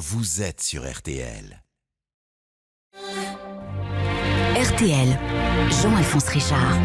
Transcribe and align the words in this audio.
vous 0.00 0.40
êtes 0.40 0.62
sur 0.62 0.90
RTL. 0.90 1.62
RTL, 4.56 5.18
Jean-Alphonse 5.82 6.28
Richard. 6.28 6.78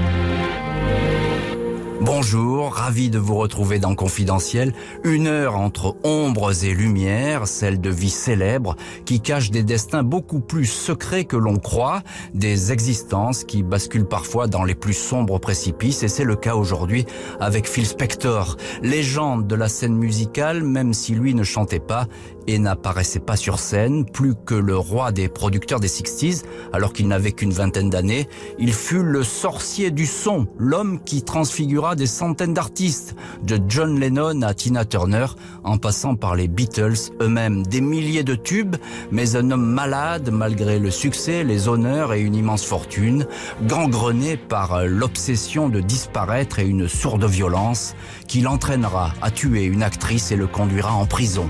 Bonjour, 2.01 2.73
ravi 2.73 3.09
de 3.09 3.17
vous 3.17 3.36
retrouver 3.36 3.79
dans 3.79 3.96
Confidentiel. 3.96 4.73
Une 5.04 5.28
heure 5.28 5.55
entre 5.55 5.96
ombres 6.04 6.65
et 6.65 6.73
lumières, 6.73 7.47
celle 7.47 7.79
de 7.79 7.89
vie 7.89 8.09
célèbre, 8.09 8.75
qui 9.05 9.21
cache 9.21 9.50
des 9.50 9.63
destins 9.63 10.04
beaucoup 10.04 10.41
plus 10.41 10.66
secrets 10.66 11.23
que 11.23 11.38
l'on 11.38 11.55
croit, 11.55 12.04
des 12.34 12.73
existences 12.73 13.43
qui 13.43 13.63
basculent 13.63 14.07
parfois 14.07 14.47
dans 14.47 14.66
les 14.66 14.75
plus 14.75 14.93
sombres 14.93 15.39
précipices, 15.39 16.04
et 16.04 16.07
c'est 16.07 16.25
le 16.25 16.36
cas 16.36 16.55
aujourd'hui 16.55 17.05
avec 17.39 17.68
Phil 17.68 17.88
Spector, 17.88 18.57
légende 18.84 19.47
de 19.47 19.55
la 19.55 19.70
scène 19.70 19.95
musicale, 19.95 20.63
même 20.63 20.93
si 20.93 21.16
lui 21.16 21.34
ne 21.34 21.43
chantait 21.43 21.79
pas 21.79 22.07
et 22.48 22.59
n'apparaissait 22.59 23.20
pas 23.20 23.36
sur 23.36 23.59
scène, 23.59 24.05
plus 24.05 24.36
que 24.36 24.55
le 24.55 24.78
roi 24.78 25.11
des 25.11 25.29
producteurs 25.29 25.79
des 25.79 25.88
60s, 25.88 26.43
alors 26.74 26.93
qu'il 26.93 27.07
n'avait 27.07 27.32
qu'une 27.32 27.52
vingtaine 27.52 27.89
d'années, 27.89 28.28
il 28.60 28.74
fut 28.74 29.04
le 29.04 29.24
sorcier 29.24 29.92
du 29.92 30.06
son, 30.06 30.47
l'homme 30.57 31.00
qui 31.04 31.24
transfigura 31.24 31.96
des 31.96 32.08
centaines 32.08 32.53
d'artistes, 32.53 33.16
de 33.44 33.59
John 33.67 34.00
Lennon 34.00 34.42
à 34.42 34.53
Tina 34.53 34.86
Turner, 34.86 35.28
en 35.64 35.78
passant 35.78 36.16
par 36.16 36.36
les 36.36 36.47
Beatles 36.47 37.11
eux-mêmes, 37.22 37.66
des 37.66 37.81
milliers 37.81 38.23
de 38.23 38.36
tubes, 38.36 38.75
mais 39.11 39.36
un 39.36 39.52
homme 39.52 39.66
malade 39.66 40.30
malgré 40.31 40.80
le 40.80 40.91
succès, 40.91 41.44
les 41.44 41.67
honneurs 41.67 42.14
et 42.14 42.22
une 42.22 42.36
immense 42.36 42.66
fortune, 42.66 43.27
gangrené 43.64 44.38
par 44.38 44.86
l'obsession 44.86 45.69
de 45.69 45.80
disparaître 45.80 46.59
et 46.59 46.66
une 46.66 46.88
sourde 46.88 47.25
violence 47.25 47.95
qui 48.27 48.41
l'entraînera 48.41 49.14
à 49.22 49.31
tuer 49.31 49.64
une 49.64 49.83
actrice 49.83 50.31
et 50.31 50.36
le 50.36 50.47
conduira 50.47 50.94
en 50.94 51.05
prison. 51.05 51.50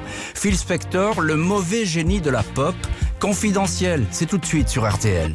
Le 0.93 1.35
mauvais 1.35 1.85
génie 1.85 2.21
de 2.21 2.29
la 2.29 2.43
pop, 2.43 2.75
confidentiel, 3.19 4.05
c'est 4.11 4.25
tout 4.25 4.37
de 4.37 4.45
suite 4.45 4.69
sur 4.69 4.87
RTL. 4.89 5.33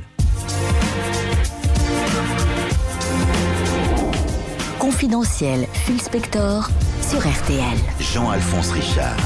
Confidentiel, 4.79 5.67
Phil 5.73 6.01
Spector 6.01 6.71
sur 7.03 7.19
RTL. 7.19 7.79
Jean-Alphonse 8.01 8.71
Richard. 8.73 9.17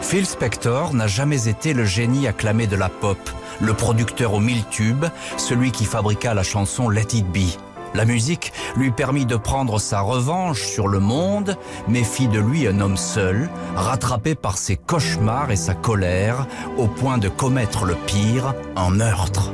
Phil 0.00 0.26
Spector 0.26 0.94
n'a 0.94 1.06
jamais 1.06 1.48
été 1.48 1.72
le 1.72 1.84
génie 1.84 2.28
acclamé 2.28 2.66
de 2.66 2.76
la 2.76 2.88
pop, 2.88 3.18
le 3.60 3.74
producteur 3.74 4.34
aux 4.34 4.40
mille 4.40 4.64
tubes, 4.70 5.06
celui 5.36 5.72
qui 5.72 5.84
fabriqua 5.84 6.34
la 6.34 6.42
chanson 6.42 6.88
Let 6.88 7.14
It 7.14 7.26
Be. 7.26 7.48
La 7.94 8.04
musique 8.04 8.52
lui 8.76 8.90
permit 8.90 9.26
de 9.26 9.36
prendre 9.36 9.80
sa 9.80 10.00
revanche 10.00 10.62
sur 10.62 10.86
le 10.86 11.00
monde, 11.00 11.56
mais 11.88 12.04
fit 12.04 12.28
de 12.28 12.38
lui 12.38 12.66
un 12.66 12.80
homme 12.80 12.96
seul, 12.96 13.48
rattrapé 13.74 14.34
par 14.34 14.58
ses 14.58 14.76
cauchemars 14.76 15.50
et 15.50 15.56
sa 15.56 15.74
colère, 15.74 16.46
au 16.78 16.86
point 16.86 17.18
de 17.18 17.28
commettre 17.28 17.84
le 17.84 17.94
pire, 18.06 18.54
un 18.76 18.90
meurtre. 18.90 19.52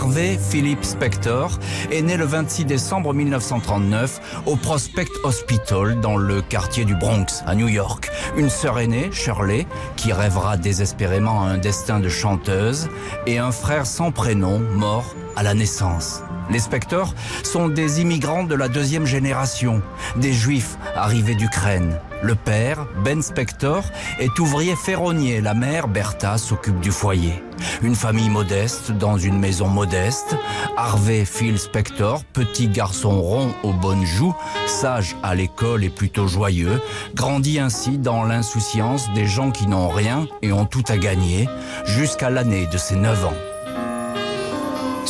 Harvey 0.00 0.38
Philip 0.38 0.82
Spector 0.82 1.58
est 1.90 2.00
né 2.00 2.16
le 2.16 2.24
26 2.24 2.64
décembre 2.64 3.12
1939 3.12 4.42
au 4.46 4.56
Prospect 4.56 5.10
Hospital 5.24 6.00
dans 6.00 6.16
le 6.16 6.40
quartier 6.40 6.86
du 6.86 6.94
Bronx 6.94 7.42
à 7.46 7.54
New 7.54 7.68
York. 7.68 8.10
Une 8.38 8.48
sœur 8.48 8.78
aînée, 8.78 9.10
Shirley, 9.12 9.66
qui 9.96 10.14
rêvera 10.14 10.56
désespérément 10.56 11.42
à 11.42 11.50
un 11.50 11.58
destin 11.58 12.00
de 12.00 12.08
chanteuse, 12.08 12.88
et 13.26 13.36
un 13.36 13.52
frère 13.52 13.84
sans 13.84 14.10
prénom, 14.10 14.58
mort 14.58 15.14
à 15.36 15.42
la 15.42 15.52
naissance. 15.52 16.22
Les 16.50 16.58
Spector 16.58 17.14
sont 17.44 17.68
des 17.68 18.00
immigrants 18.00 18.42
de 18.42 18.56
la 18.56 18.68
deuxième 18.68 19.06
génération, 19.06 19.82
des 20.16 20.32
juifs 20.32 20.76
arrivés 20.96 21.36
d'Ukraine. 21.36 22.00
Le 22.22 22.34
père, 22.34 22.86
Ben 23.04 23.22
Spector, 23.22 23.84
est 24.18 24.36
ouvrier 24.38 24.74
ferronnier. 24.74 25.40
La 25.40 25.54
mère, 25.54 25.86
Bertha, 25.86 26.38
s'occupe 26.38 26.80
du 26.80 26.90
foyer. 26.90 27.42
Une 27.82 27.94
famille 27.94 28.28
modeste 28.28 28.90
dans 28.90 29.16
une 29.16 29.38
maison 29.38 29.68
modeste. 29.68 30.36
Harvey 30.76 31.24
Phil 31.24 31.58
Spector, 31.58 32.24
petit 32.24 32.68
garçon 32.68 33.20
rond 33.20 33.54
aux 33.62 33.72
bonnes 33.72 34.04
joues, 34.04 34.34
sage 34.66 35.16
à 35.22 35.34
l'école 35.34 35.84
et 35.84 35.90
plutôt 35.90 36.26
joyeux, 36.26 36.80
grandit 37.14 37.60
ainsi 37.60 37.96
dans 37.96 38.24
l'insouciance 38.24 39.08
des 39.14 39.26
gens 39.26 39.50
qui 39.50 39.66
n'ont 39.66 39.88
rien 39.88 40.26
et 40.42 40.52
ont 40.52 40.66
tout 40.66 40.84
à 40.88 40.98
gagner, 40.98 41.48
jusqu'à 41.86 42.28
l'année 42.28 42.66
de 42.66 42.76
ses 42.76 42.96
9 42.96 43.24
ans. 43.26 43.49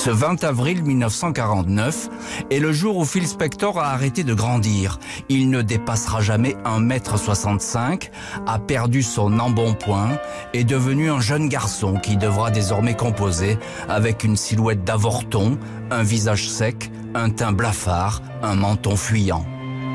Ce 0.02 0.08
20 0.08 0.44
avril 0.44 0.82
1949 0.82 2.08
est 2.50 2.58
le 2.58 2.72
jour 2.72 2.96
où 2.96 3.04
Phil 3.04 3.28
Spector 3.28 3.78
a 3.78 3.90
arrêté 3.90 4.24
de 4.24 4.32
grandir. 4.32 4.98
Il 5.28 5.50
ne 5.50 5.60
dépassera 5.60 6.22
jamais 6.22 6.56
1m65, 6.64 8.08
a 8.46 8.58
perdu 8.58 9.02
son 9.02 9.38
embonpoint, 9.38 10.18
est 10.54 10.64
devenu 10.64 11.10
un 11.10 11.20
jeune 11.20 11.50
garçon 11.50 11.98
qui 12.02 12.16
devra 12.16 12.50
désormais 12.50 12.94
composer 12.94 13.58
avec 13.90 14.24
une 14.24 14.38
silhouette 14.38 14.84
d'avorton, 14.84 15.58
un 15.90 16.02
visage 16.02 16.48
sec, 16.48 16.90
un 17.14 17.28
teint 17.28 17.52
blafard, 17.52 18.22
un 18.42 18.54
menton 18.54 18.96
fuyant. 18.96 19.44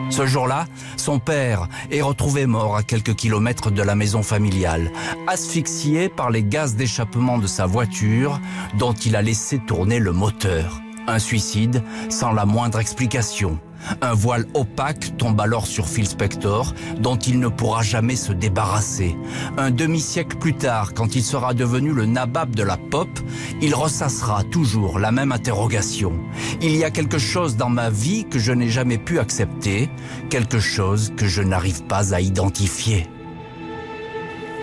Ce 0.09 0.25
jour-là, 0.25 0.65
son 0.97 1.19
père 1.19 1.67
est 1.91 2.01
retrouvé 2.01 2.45
mort 2.45 2.75
à 2.75 2.83
quelques 2.83 3.15
kilomètres 3.15 3.71
de 3.71 3.81
la 3.81 3.95
maison 3.95 4.23
familiale, 4.23 4.91
asphyxié 5.27 6.09
par 6.09 6.29
les 6.29 6.43
gaz 6.43 6.75
d'échappement 6.75 7.37
de 7.37 7.47
sa 7.47 7.65
voiture 7.65 8.39
dont 8.77 8.93
il 8.93 9.15
a 9.15 9.21
laissé 9.21 9.59
tourner 9.59 9.99
le 9.99 10.11
moteur. 10.11 10.81
Un 11.07 11.19
suicide 11.19 11.83
sans 12.09 12.31
la 12.31 12.45
moindre 12.45 12.79
explication. 12.79 13.59
Un 14.01 14.13
voile 14.13 14.45
opaque 14.53 15.17
tombe 15.17 15.39
alors 15.39 15.67
sur 15.67 15.87
Phil 15.87 16.07
Spector, 16.07 16.73
dont 16.99 17.17
il 17.17 17.39
ne 17.39 17.47
pourra 17.47 17.83
jamais 17.83 18.15
se 18.15 18.33
débarrasser. 18.33 19.15
Un 19.57 19.71
demi-siècle 19.71 20.37
plus 20.37 20.53
tard, 20.53 20.93
quand 20.93 21.15
il 21.15 21.23
sera 21.23 21.53
devenu 21.53 21.93
le 21.93 22.05
nabab 22.05 22.55
de 22.55 22.63
la 22.63 22.77
pop, 22.77 23.09
il 23.61 23.75
ressassera 23.75 24.43
toujours 24.43 24.99
la 24.99 25.11
même 25.11 25.31
interrogation. 25.31 26.13
Il 26.61 26.75
y 26.75 26.83
a 26.83 26.91
quelque 26.91 27.19
chose 27.19 27.55
dans 27.57 27.69
ma 27.69 27.89
vie 27.89 28.25
que 28.25 28.39
je 28.39 28.51
n'ai 28.51 28.69
jamais 28.69 28.97
pu 28.97 29.19
accepter, 29.19 29.89
quelque 30.29 30.59
chose 30.59 31.13
que 31.15 31.27
je 31.27 31.41
n'arrive 31.41 31.83
pas 31.83 32.13
à 32.13 32.21
identifier. 32.21 33.07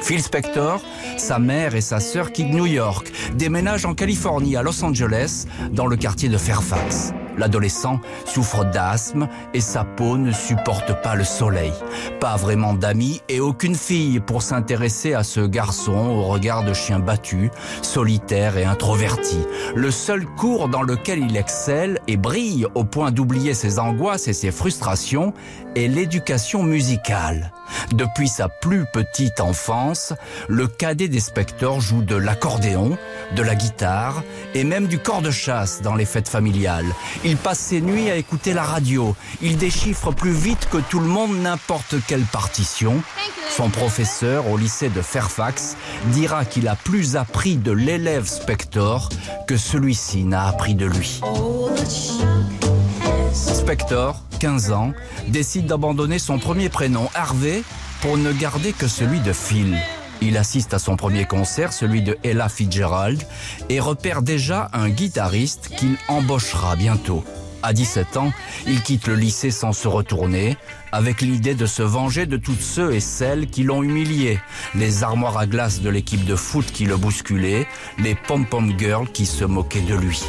Phil 0.02 0.20
Spector, 0.20 0.82
sa 1.16 1.38
mère 1.38 1.76
et 1.76 1.80
sa 1.80 2.00
sœur 2.00 2.32
quittent 2.32 2.52
New 2.52 2.66
York, 2.66 3.12
déménagent 3.34 3.86
en 3.86 3.94
Californie, 3.94 4.56
à 4.56 4.62
Los 4.62 4.82
Angeles, 4.84 5.46
dans 5.70 5.86
le 5.86 5.96
quartier 5.96 6.28
de 6.28 6.36
Fairfax. 6.36 7.12
L'adolescent 7.38 8.00
souffre 8.24 8.64
d'asthme 8.64 9.28
et 9.54 9.60
sa 9.60 9.84
peau 9.84 10.16
ne 10.16 10.32
supporte 10.32 11.00
pas 11.02 11.14
le 11.14 11.24
soleil. 11.24 11.72
Pas 12.20 12.36
vraiment 12.36 12.74
d'amis 12.74 13.22
et 13.28 13.40
aucune 13.40 13.74
fille 13.74 14.20
pour 14.20 14.42
s'intéresser 14.42 15.14
à 15.14 15.22
ce 15.22 15.40
garçon 15.40 15.92
au 15.92 16.24
regard 16.24 16.64
de 16.64 16.72
chien 16.72 16.98
battu, 16.98 17.50
solitaire 17.82 18.56
et 18.56 18.64
introverti. 18.64 19.38
Le 19.74 19.90
seul 19.90 20.24
cours 20.26 20.68
dans 20.68 20.82
lequel 20.82 21.18
il 21.20 21.36
excelle 21.36 22.00
et 22.08 22.16
brille 22.16 22.66
au 22.74 22.84
point 22.84 23.10
d'oublier 23.10 23.54
ses 23.54 23.78
angoisses 23.78 24.28
et 24.28 24.32
ses 24.32 24.50
frustrations 24.50 25.32
est 25.74 25.88
l'éducation 25.88 26.62
musicale. 26.62 27.52
Depuis 27.92 28.28
sa 28.28 28.48
plus 28.48 28.84
petite 28.92 29.40
enfance, 29.40 30.12
le 30.48 30.66
cadet 30.66 31.08
des 31.08 31.20
Spectors 31.20 31.80
joue 31.80 32.02
de 32.02 32.16
l'accordéon, 32.16 32.96
de 33.34 33.42
la 33.42 33.54
guitare 33.54 34.22
et 34.54 34.64
même 34.64 34.86
du 34.86 34.98
corps 34.98 35.22
de 35.22 35.30
chasse 35.30 35.82
dans 35.82 35.94
les 35.94 36.04
fêtes 36.04 36.28
familiales. 36.28 36.86
Il 37.24 37.36
passe 37.36 37.60
ses 37.60 37.80
nuits 37.80 38.10
à 38.10 38.16
écouter 38.16 38.52
la 38.52 38.64
radio. 38.64 39.14
Il 39.40 39.56
déchiffre 39.56 40.12
plus 40.12 40.32
vite 40.32 40.68
que 40.70 40.78
tout 40.78 40.98
le 40.98 41.06
monde 41.06 41.36
n'importe 41.36 41.94
quelle 42.08 42.24
partition. 42.24 43.00
Son 43.48 43.70
professeur 43.70 44.48
au 44.48 44.56
lycée 44.56 44.88
de 44.88 45.02
Fairfax 45.02 45.76
dira 46.06 46.44
qu'il 46.44 46.66
a 46.66 46.74
plus 46.74 47.14
appris 47.16 47.56
de 47.56 47.70
l'élève 47.70 48.26
Spector 48.26 49.08
que 49.46 49.56
celui-ci 49.56 50.24
n'a 50.24 50.48
appris 50.48 50.74
de 50.74 50.86
lui. 50.86 51.20
Spector, 53.32 54.20
15 54.40 54.72
ans, 54.72 54.92
décide 55.28 55.66
d'abandonner 55.66 56.18
son 56.18 56.38
premier 56.38 56.68
prénom, 56.68 57.08
Harvey, 57.14 57.62
pour 58.00 58.18
ne 58.18 58.32
garder 58.32 58.72
que 58.72 58.88
celui 58.88 59.20
de 59.20 59.32
Phil. 59.32 59.78
Il 60.24 60.36
assiste 60.36 60.72
à 60.72 60.78
son 60.78 60.94
premier 60.94 61.24
concert, 61.24 61.72
celui 61.72 62.00
de 62.00 62.16
Ella 62.22 62.48
Fitzgerald, 62.48 63.20
et 63.68 63.80
repère 63.80 64.22
déjà 64.22 64.70
un 64.72 64.88
guitariste 64.88 65.70
qu'il 65.76 65.96
embauchera 66.06 66.76
bientôt. 66.76 67.24
À 67.64 67.72
17 67.72 68.16
ans, 68.18 68.32
il 68.68 68.82
quitte 68.82 69.08
le 69.08 69.16
lycée 69.16 69.50
sans 69.50 69.72
se 69.72 69.88
retourner, 69.88 70.56
avec 70.92 71.22
l'idée 71.22 71.56
de 71.56 71.66
se 71.66 71.82
venger 71.82 72.26
de 72.26 72.36
tous 72.36 72.54
ceux 72.54 72.94
et 72.94 73.00
celles 73.00 73.48
qui 73.48 73.64
l'ont 73.64 73.82
humilié. 73.82 74.38
Les 74.76 75.02
armoires 75.02 75.38
à 75.38 75.48
glace 75.48 75.80
de 75.80 75.90
l'équipe 75.90 76.24
de 76.24 76.36
foot 76.36 76.66
qui 76.66 76.84
le 76.84 76.96
bousculaient, 76.96 77.66
les 77.98 78.14
pom-pom 78.14 78.78
girls 78.78 79.10
qui 79.10 79.26
se 79.26 79.44
moquaient 79.44 79.80
de 79.80 79.96
lui. 79.96 80.22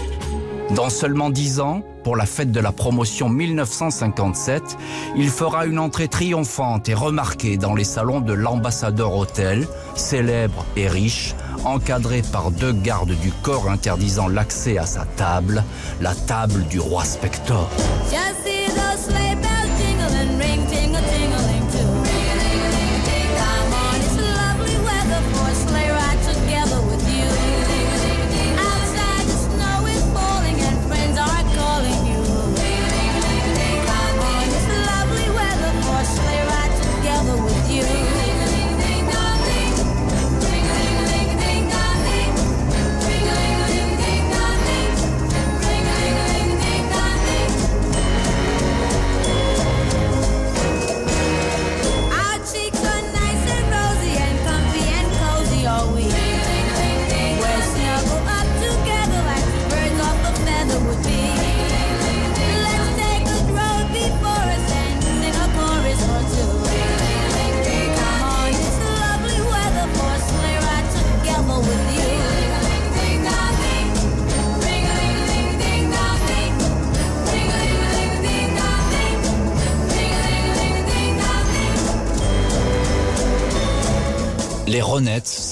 Dans 0.76 0.90
seulement 0.90 1.30
10 1.30 1.60
ans, 1.60 1.84
pour 2.04 2.16
la 2.16 2.26
fête 2.26 2.52
de 2.52 2.60
la 2.60 2.72
promotion 2.72 3.30
1957, 3.30 4.76
il 5.16 5.30
fera 5.30 5.68
une 5.68 5.78
entrée 5.78 6.08
triomphante 6.08 6.90
et 6.90 6.96
remarquée 6.96 7.58
dans 7.58 7.76
les 7.76 7.84
salons 7.84 8.22
de 8.22 8.34
l'Ambassadeur 8.34 9.16
Hotel, 9.16 9.68
célèbre 9.94 10.66
et 10.76 10.88
riche, 10.88 11.36
encadré 11.64 12.24
par 12.24 12.50
deux 12.50 12.74
gardes 12.74 13.14
du 13.22 13.32
corps 13.44 13.70
interdisant 13.70 14.28
l'accès 14.28 14.80
à 14.80 14.88
sa 14.88 15.06
table, 15.06 15.64
la 16.02 16.16
table 16.16 16.64
du 16.64 16.80
roi 16.80 17.06
Spector. 17.06 17.70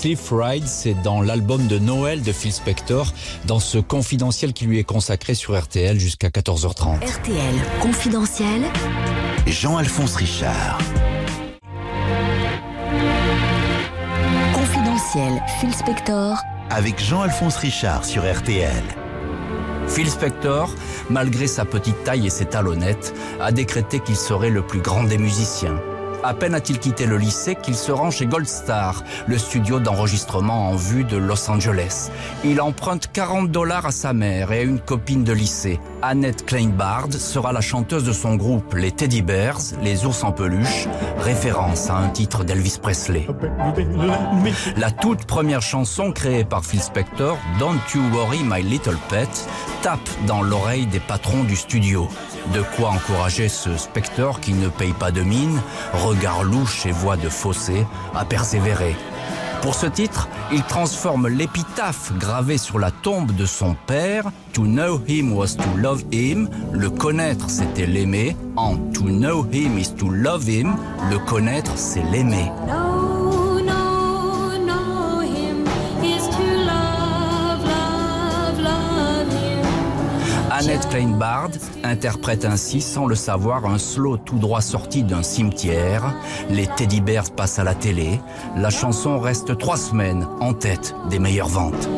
Sleep 0.01 0.19
Ride, 0.31 0.65
c'est 0.65 0.99
dans 1.03 1.21
l'album 1.21 1.67
de 1.67 1.77
Noël 1.77 2.23
de 2.23 2.31
Phil 2.31 2.51
Spector, 2.51 3.13
dans 3.45 3.59
ce 3.59 3.77
confidentiel 3.77 4.51
qui 4.51 4.65
lui 4.65 4.79
est 4.79 4.83
consacré 4.83 5.35
sur 5.35 5.55
RTL 5.55 5.99
jusqu'à 5.99 6.29
14h30. 6.29 7.05
RTL 7.05 7.55
confidentiel. 7.79 8.63
Jean-Alphonse 9.45 10.15
Richard. 10.15 10.79
Confidentiel 14.55 15.39
Phil 15.59 15.71
Spector. 15.71 16.35
Avec 16.71 16.99
Jean-Alphonse 16.99 17.57
Richard 17.57 18.03
sur 18.03 18.23
RTL. 18.23 18.83
Phil 19.87 20.09
Spector, 20.09 20.73
malgré 21.11 21.45
sa 21.45 21.63
petite 21.63 22.03
taille 22.03 22.25
et 22.25 22.31
ses 22.31 22.45
talonnettes, 22.45 23.13
a 23.39 23.51
décrété 23.51 23.99
qu'il 23.99 24.15
serait 24.15 24.49
le 24.49 24.63
plus 24.63 24.79
grand 24.79 25.03
des 25.03 25.19
musiciens. 25.19 25.79
À 26.23 26.35
peine 26.35 26.53
a-t-il 26.53 26.77
quitté 26.77 27.07
le 27.07 27.17
lycée 27.17 27.55
qu'il 27.55 27.75
se 27.75 27.91
rend 27.91 28.11
chez 28.11 28.27
Gold 28.27 28.47
Star, 28.47 29.03
le 29.25 29.39
studio 29.39 29.79
d'enregistrement 29.79 30.69
en 30.69 30.75
vue 30.75 31.03
de 31.03 31.17
Los 31.17 31.49
Angeles. 31.49 32.11
Il 32.43 32.61
emprunte 32.61 33.09
40 33.11 33.49
dollars 33.49 33.87
à 33.87 33.91
sa 33.91 34.13
mère 34.13 34.51
et 34.51 34.59
à 34.59 34.61
une 34.61 34.79
copine 34.79 35.23
de 35.23 35.33
lycée. 35.33 35.79
Annette 36.03 36.45
Kleinbard 36.45 37.11
sera 37.13 37.51
la 37.53 37.61
chanteuse 37.61 38.03
de 38.03 38.13
son 38.13 38.35
groupe, 38.35 38.75
les 38.75 38.91
Teddy 38.91 39.23
Bears, 39.23 39.61
les 39.81 40.05
ours 40.05 40.23
en 40.23 40.31
peluche, 40.31 40.87
référence 41.19 41.89
à 41.89 41.95
un 41.95 42.09
titre 42.09 42.43
d'Elvis 42.43 42.77
Presley. 42.81 43.27
La 44.77 44.91
toute 44.91 45.25
première 45.25 45.61
chanson 45.61 46.11
créée 46.11 46.45
par 46.45 46.63
Phil 46.63 46.81
Spector, 46.81 47.37
Don't 47.59 47.79
You 47.95 48.01
Worry 48.13 48.41
My 48.43 48.61
Little 48.61 48.97
Pet, 49.09 49.29
tape 49.81 49.99
dans 50.27 50.43
l'oreille 50.43 50.85
des 50.85 50.99
patrons 50.99 51.43
du 51.43 51.55
studio. 51.55 52.07
De 52.53 52.61
quoi 52.75 52.89
encourager 52.89 53.49
ce 53.49 53.77
Spector 53.77 54.39
qui 54.39 54.53
ne 54.53 54.67
paye 54.67 54.93
pas 54.93 55.11
de 55.11 55.21
mine, 55.21 55.59
regard 56.11 56.43
louche 56.43 56.85
et 56.85 56.91
voix 56.91 57.15
de 57.15 57.29
fossé, 57.29 57.85
à 58.13 58.25
persévérer. 58.25 58.95
Pour 59.61 59.75
ce 59.75 59.85
titre, 59.85 60.27
il 60.51 60.63
transforme 60.63 61.27
l'épitaphe 61.27 62.11
gravée 62.17 62.57
sur 62.57 62.79
la 62.79 62.91
tombe 62.91 63.31
de 63.35 63.45
son 63.45 63.75
père, 63.87 64.25
To 64.53 64.63
know 64.63 65.01
him 65.07 65.31
was 65.33 65.55
to 65.55 65.77
love 65.77 66.03
him, 66.11 66.49
le 66.73 66.89
connaître 66.89 67.49
c'était 67.49 67.85
l'aimer, 67.85 68.35
en 68.57 68.75
To 68.93 69.03
know 69.03 69.45
him 69.51 69.77
is 69.77 69.95
to 69.95 70.09
love 70.09 70.49
him, 70.49 70.75
le 71.09 71.19
connaître 71.19 71.71
c'est 71.77 72.03
l'aimer. 72.11 72.51
Annette 80.61 80.89
Kleinbard 80.89 81.49
interprète 81.83 82.45
ainsi, 82.45 82.81
sans 82.81 83.07
le 83.07 83.15
savoir, 83.15 83.65
un 83.65 83.79
slow 83.79 84.17
tout 84.17 84.37
droit 84.37 84.61
sorti 84.61 85.01
d'un 85.01 85.23
cimetière. 85.23 86.13
Les 86.51 86.67
Teddy 86.67 87.01
Bears 87.01 87.31
passent 87.31 87.57
à 87.57 87.63
la 87.63 87.73
télé. 87.73 88.19
La 88.55 88.69
chanson 88.69 89.19
reste 89.19 89.57
trois 89.57 89.77
semaines 89.77 90.27
en 90.39 90.53
tête 90.53 90.93
des 91.09 91.17
meilleures 91.17 91.47
ventes. 91.47 91.89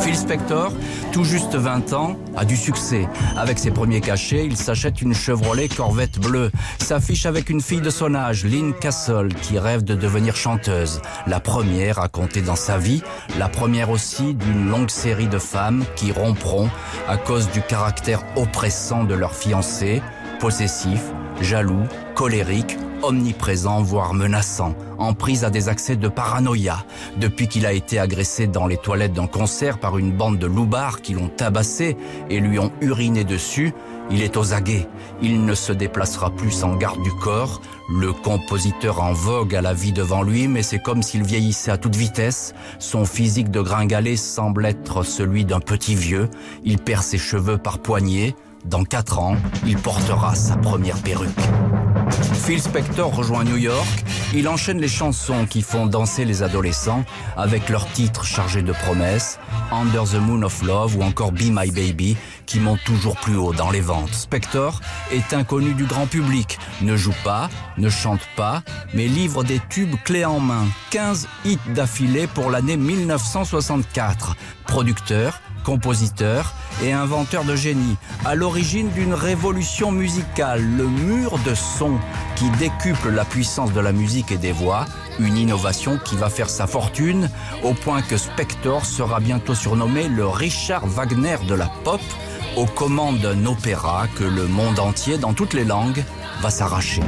Phil 0.00 0.16
Spector, 0.16 0.72
tout 1.12 1.24
juste 1.24 1.54
20 1.54 1.92
ans, 1.92 2.16
a 2.36 2.44
du 2.44 2.56
succès. 2.56 3.08
Avec 3.36 3.58
ses 3.58 3.70
premiers 3.70 4.00
cachets, 4.00 4.44
il 4.46 4.56
s'achète 4.56 5.02
une 5.02 5.14
Chevrolet 5.14 5.68
Corvette 5.68 6.18
bleue, 6.18 6.50
s'affiche 6.78 7.26
avec 7.26 7.50
une 7.50 7.60
fille 7.60 7.80
de 7.80 7.90
son 7.90 8.14
âge, 8.14 8.44
Lynn 8.44 8.72
Castle, 8.74 9.28
qui 9.42 9.58
rêve 9.58 9.84
de 9.84 9.94
devenir 9.94 10.36
chanteuse. 10.36 11.00
La 11.26 11.40
première 11.40 11.98
à 11.98 12.08
compter 12.08 12.42
dans 12.42 12.56
sa 12.56 12.78
vie, 12.78 13.02
la 13.38 13.48
première 13.48 13.90
aussi 13.90 14.34
d'une 14.34 14.68
longue 14.68 14.90
série 14.90 15.28
de 15.28 15.38
femmes 15.38 15.84
qui 15.96 16.12
rompront 16.12 16.68
à 17.08 17.16
cause 17.16 17.50
du 17.50 17.62
caractère 17.62 18.22
oppressant 18.36 19.04
de 19.04 19.14
leur 19.14 19.34
fiancé, 19.34 20.02
possessif, 20.40 21.00
jaloux, 21.40 21.84
colérique, 22.14 22.76
omniprésent, 23.02 23.82
voire 23.82 24.14
menaçant, 24.14 24.74
en 24.98 25.14
prise 25.14 25.44
à 25.44 25.50
des 25.50 25.68
accès 25.68 25.96
de 25.96 26.08
paranoïa. 26.08 26.84
Depuis 27.18 27.48
qu'il 27.48 27.66
a 27.66 27.72
été 27.72 27.98
agressé 27.98 28.46
dans 28.46 28.66
les 28.66 28.76
toilettes 28.76 29.12
d'un 29.12 29.26
concert 29.26 29.78
par 29.78 29.98
une 29.98 30.12
bande 30.12 30.38
de 30.38 30.46
loupards 30.46 31.00
qui 31.00 31.14
l'ont 31.14 31.28
tabassé 31.28 31.96
et 32.30 32.40
lui 32.40 32.58
ont 32.58 32.72
uriné 32.80 33.24
dessus, 33.24 33.72
il 34.10 34.22
est 34.22 34.36
aux 34.36 34.54
aguets. 34.54 34.88
Il 35.20 35.44
ne 35.44 35.54
se 35.54 35.72
déplacera 35.72 36.30
plus 36.30 36.50
sans 36.50 36.76
garde 36.76 37.02
du 37.02 37.12
corps. 37.12 37.60
Le 37.90 38.12
compositeur 38.12 39.02
en 39.02 39.12
vogue 39.12 39.54
a 39.54 39.60
la 39.60 39.74
vie 39.74 39.92
devant 39.92 40.22
lui, 40.22 40.48
mais 40.48 40.62
c'est 40.62 40.78
comme 40.78 41.02
s'il 41.02 41.22
vieillissait 41.22 41.70
à 41.70 41.78
toute 41.78 41.96
vitesse. 41.96 42.54
Son 42.78 43.04
physique 43.04 43.50
de 43.50 43.60
gringalet 43.60 44.16
semble 44.16 44.66
être 44.66 45.02
celui 45.02 45.44
d'un 45.44 45.60
petit 45.60 45.94
vieux. 45.94 46.28
Il 46.64 46.78
perd 46.78 47.02
ses 47.02 47.18
cheveux 47.18 47.58
par 47.58 47.78
poignées. 47.78 48.34
Dans 48.64 48.84
quatre 48.84 49.18
ans, 49.18 49.36
il 49.66 49.76
portera 49.76 50.34
sa 50.34 50.56
première 50.56 51.00
perruque. 51.02 51.28
Phil 52.10 52.60
Spector 52.60 53.14
rejoint 53.14 53.44
New 53.44 53.56
York. 53.56 54.04
Il 54.34 54.48
enchaîne 54.48 54.80
les 54.80 54.88
chansons 54.88 55.46
qui 55.46 55.62
font 55.62 55.86
danser 55.86 56.24
les 56.24 56.42
adolescents 56.42 57.04
avec 57.36 57.68
leurs 57.68 57.90
titres 57.92 58.24
chargés 58.24 58.62
de 58.62 58.72
promesses, 58.72 59.38
Under 59.72 60.04
the 60.04 60.14
Moon 60.14 60.42
of 60.42 60.62
Love 60.62 60.96
ou 60.96 61.02
encore 61.02 61.32
Be 61.32 61.50
My 61.50 61.70
Baby, 61.70 62.16
qui 62.46 62.60
montent 62.60 62.84
toujours 62.84 63.16
plus 63.16 63.36
haut 63.36 63.52
dans 63.52 63.70
les 63.70 63.80
ventes. 63.80 64.14
Spector 64.14 64.80
est 65.12 65.32
inconnu 65.34 65.74
du 65.74 65.84
grand 65.84 66.06
public, 66.06 66.58
ne 66.82 66.96
joue 66.96 67.14
pas, 67.24 67.48
ne 67.76 67.88
chante 67.88 68.20
pas, 68.36 68.62
mais 68.94 69.06
livre 69.06 69.44
des 69.44 69.60
tubes 69.68 69.96
clés 70.04 70.24
en 70.24 70.40
main. 70.40 70.66
15 70.90 71.28
hits 71.44 71.58
d'affilée 71.74 72.26
pour 72.26 72.50
l'année 72.50 72.76
1964. 72.76 74.36
Producteur, 74.66 75.40
compositeur 75.68 76.54
et 76.82 76.94
inventeur 76.94 77.44
de 77.44 77.54
génie, 77.54 77.98
à 78.24 78.34
l'origine 78.34 78.88
d'une 78.88 79.12
révolution 79.12 79.92
musicale, 79.92 80.62
le 80.62 80.86
mur 80.86 81.38
de 81.44 81.54
son, 81.54 81.98
qui 82.36 82.48
décuple 82.58 83.10
la 83.10 83.26
puissance 83.26 83.74
de 83.74 83.80
la 83.80 83.92
musique 83.92 84.32
et 84.32 84.38
des 84.38 84.52
voix, 84.52 84.86
une 85.18 85.36
innovation 85.36 85.98
qui 86.02 86.16
va 86.16 86.30
faire 86.30 86.48
sa 86.48 86.66
fortune, 86.66 87.28
au 87.62 87.74
point 87.74 88.00
que 88.00 88.16
Spector 88.16 88.86
sera 88.86 89.20
bientôt 89.20 89.54
surnommé 89.54 90.08
le 90.08 90.26
Richard 90.26 90.86
Wagner 90.86 91.36
de 91.46 91.54
la 91.54 91.70
pop, 91.84 92.00
aux 92.56 92.64
commandes 92.64 93.18
d'un 93.18 93.44
opéra 93.44 94.06
que 94.16 94.24
le 94.24 94.46
monde 94.46 94.78
entier, 94.78 95.18
dans 95.18 95.34
toutes 95.34 95.52
les 95.52 95.64
langues, 95.64 96.02
va 96.40 96.48
s'arracher. 96.48 97.02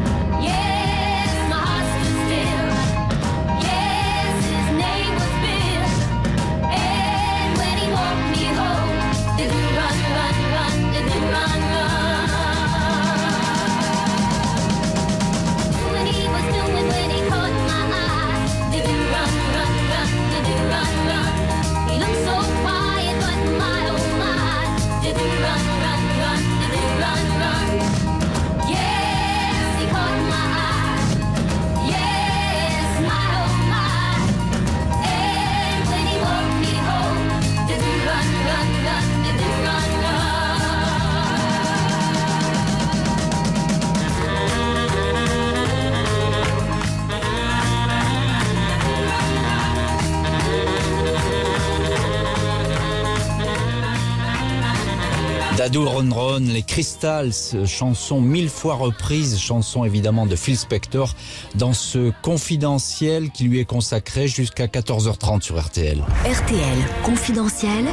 Ron 55.79 56.09
Ron, 56.11 56.41
les 56.41 56.63
Crystals, 56.63 57.67
chanson 57.67 58.21
mille 58.21 58.49
fois 58.49 58.75
reprise, 58.75 59.39
chanson 59.39 59.85
évidemment 59.85 60.27
de 60.27 60.37
Phil 60.37 60.57
Spector, 60.57 61.15
dans 61.55 61.73
ce 61.73 62.13
confidentiel 62.23 63.31
qui 63.31 63.45
lui 63.45 63.61
est 63.61 63.65
consacré 63.65 64.27
jusqu'à 64.27 64.67
14h30 64.67 65.43
sur 65.43 65.61
RTL. 65.61 66.03
RTL 66.25 66.79
confidentiel. 67.05 67.87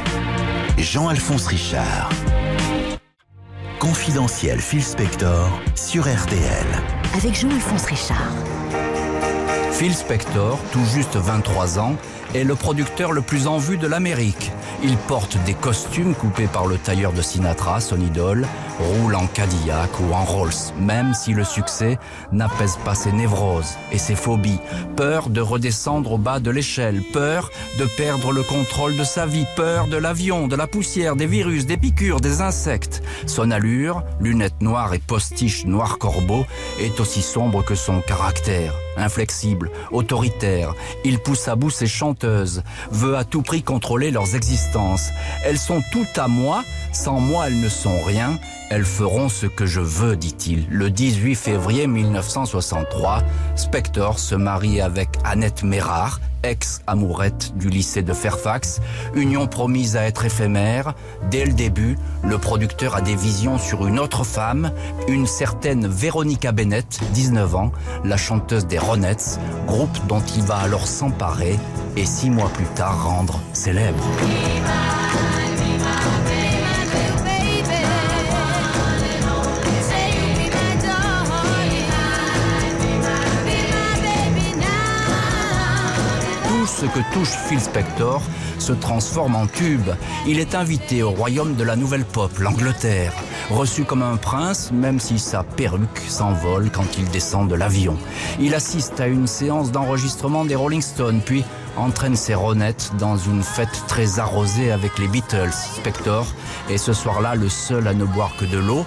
Jean-Alphonse 0.76 1.46
Richard. 1.46 2.10
Confidentiel 3.78 4.60
Phil 4.60 4.82
Spector 4.82 5.50
sur 5.76 6.02
RTL. 6.02 6.66
Avec 7.14 7.34
Jean-Alphonse 7.38 7.84
Richard. 7.84 8.87
Phil 9.78 9.94
Spector, 9.94 10.58
tout 10.72 10.84
juste 10.92 11.14
23 11.14 11.78
ans, 11.78 11.94
est 12.34 12.42
le 12.42 12.56
producteur 12.56 13.12
le 13.12 13.22
plus 13.22 13.46
en 13.46 13.58
vue 13.58 13.76
de 13.76 13.86
l'Amérique. 13.86 14.50
Il 14.82 14.96
porte 14.96 15.38
des 15.44 15.54
costumes 15.54 16.16
coupés 16.16 16.48
par 16.48 16.66
le 16.66 16.78
tailleur 16.78 17.12
de 17.12 17.22
Sinatra, 17.22 17.80
son 17.80 18.00
idole, 18.00 18.44
roule 18.80 19.14
en 19.14 19.28
Cadillac 19.28 19.88
ou 20.00 20.12
en 20.12 20.24
Rolls, 20.24 20.72
même 20.80 21.14
si 21.14 21.32
le 21.32 21.44
succès 21.44 21.96
n'apaise 22.32 22.76
pas 22.84 22.96
ses 22.96 23.12
névroses 23.12 23.76
et 23.92 23.98
ses 23.98 24.16
phobies. 24.16 24.58
Peur 24.96 25.30
de 25.30 25.40
redescendre 25.40 26.10
au 26.10 26.18
bas 26.18 26.40
de 26.40 26.50
l'échelle, 26.50 27.00
peur 27.12 27.48
de 27.78 27.86
perdre 27.96 28.32
le 28.32 28.42
contrôle 28.42 28.96
de 28.96 29.04
sa 29.04 29.26
vie, 29.26 29.46
peur 29.54 29.86
de 29.86 29.96
l'avion, 29.96 30.48
de 30.48 30.56
la 30.56 30.66
poussière, 30.66 31.14
des 31.14 31.26
virus, 31.28 31.66
des 31.66 31.76
piqûres, 31.76 32.20
des 32.20 32.40
insectes. 32.40 33.00
Son 33.26 33.52
allure, 33.52 34.02
lunettes 34.18 34.60
noires 34.60 34.92
et 34.92 34.98
postiche 34.98 35.66
noir 35.66 35.98
corbeau, 35.98 36.46
est 36.80 36.98
aussi 36.98 37.22
sombre 37.22 37.64
que 37.64 37.76
son 37.76 38.00
caractère. 38.00 38.74
Inflexible, 38.98 39.70
autoritaire, 39.90 40.74
il 41.04 41.18
pousse 41.18 41.48
à 41.48 41.56
bout 41.56 41.70
ses 41.70 41.86
chanteuses, 41.86 42.62
veut 42.90 43.16
à 43.16 43.24
tout 43.24 43.42
prix 43.42 43.62
contrôler 43.62 44.10
leurs 44.10 44.34
existences. 44.34 45.10
Elles 45.44 45.58
sont 45.58 45.82
toutes 45.92 46.18
à 46.18 46.28
moi, 46.28 46.64
sans 46.92 47.20
moi 47.20 47.46
elles 47.46 47.60
ne 47.60 47.68
sont 47.68 48.00
rien, 48.02 48.38
elles 48.70 48.84
feront 48.84 49.28
ce 49.28 49.46
que 49.46 49.66
je 49.66 49.80
veux, 49.80 50.16
dit-il. 50.16 50.66
Le 50.68 50.90
18 50.90 51.34
février 51.34 51.86
1963, 51.86 53.22
Spector 53.56 54.18
se 54.18 54.34
marie 54.34 54.80
avec 54.80 55.08
Annette 55.24 55.62
Mérard, 55.62 56.20
ex-amourette 56.42 57.56
du 57.56 57.68
lycée 57.68 58.02
de 58.02 58.12
Fairfax, 58.12 58.80
union 59.14 59.46
promise 59.46 59.96
à 59.96 60.06
être 60.06 60.24
éphémère. 60.24 60.94
Dès 61.30 61.44
le 61.44 61.52
début, 61.52 61.98
le 62.24 62.38
producteur 62.38 62.96
a 62.96 63.00
des 63.00 63.16
visions 63.16 63.58
sur 63.58 63.86
une 63.86 63.98
autre 63.98 64.24
femme, 64.24 64.72
une 65.08 65.26
certaine 65.26 65.86
Veronica 65.86 66.52
Bennett, 66.52 67.00
19 67.12 67.54
ans, 67.54 67.72
la 68.04 68.16
chanteuse 68.16 68.66
des 68.66 68.78
Ronettes, 68.78 69.38
groupe 69.66 70.06
dont 70.06 70.22
il 70.36 70.42
va 70.42 70.56
alors 70.56 70.86
s'emparer 70.86 71.58
et 71.96 72.06
six 72.06 72.30
mois 72.30 72.50
plus 72.50 72.66
tard 72.74 73.04
rendre 73.04 73.40
célèbre. 73.52 74.04
Ce 86.78 86.86
que 86.86 87.00
touche 87.12 87.30
Phil 87.30 87.60
Spector 87.60 88.22
se 88.60 88.72
transforme 88.72 89.34
en 89.34 89.48
tube. 89.48 89.88
Il 90.28 90.38
est 90.38 90.54
invité 90.54 91.02
au 91.02 91.10
royaume 91.10 91.56
de 91.56 91.64
la 91.64 91.74
nouvelle 91.74 92.04
pop, 92.04 92.30
l'Angleterre. 92.38 93.12
Reçu 93.50 93.82
comme 93.82 94.02
un 94.02 94.16
prince, 94.16 94.70
même 94.70 95.00
si 95.00 95.18
sa 95.18 95.42
perruque 95.42 96.00
s'envole 96.06 96.70
quand 96.70 96.96
il 96.96 97.10
descend 97.10 97.48
de 97.48 97.56
l'avion. 97.56 97.96
Il 98.38 98.54
assiste 98.54 99.00
à 99.00 99.08
une 99.08 99.26
séance 99.26 99.72
d'enregistrement 99.72 100.44
des 100.44 100.54
Rolling 100.54 100.82
Stones, 100.82 101.20
puis 101.24 101.44
entraîne 101.76 102.14
ses 102.14 102.34
ronettes 102.34 102.92
dans 102.96 103.16
une 103.16 103.42
fête 103.42 103.82
très 103.88 104.20
arrosée 104.20 104.70
avec 104.70 104.98
les 104.98 105.08
Beatles. 105.08 105.52
Spector 105.52 106.26
est 106.70 106.78
ce 106.78 106.92
soir-là 106.92 107.34
le 107.34 107.48
seul 107.48 107.88
à 107.88 107.94
ne 107.94 108.04
boire 108.04 108.36
que 108.38 108.44
de 108.44 108.58
l'eau 108.58 108.84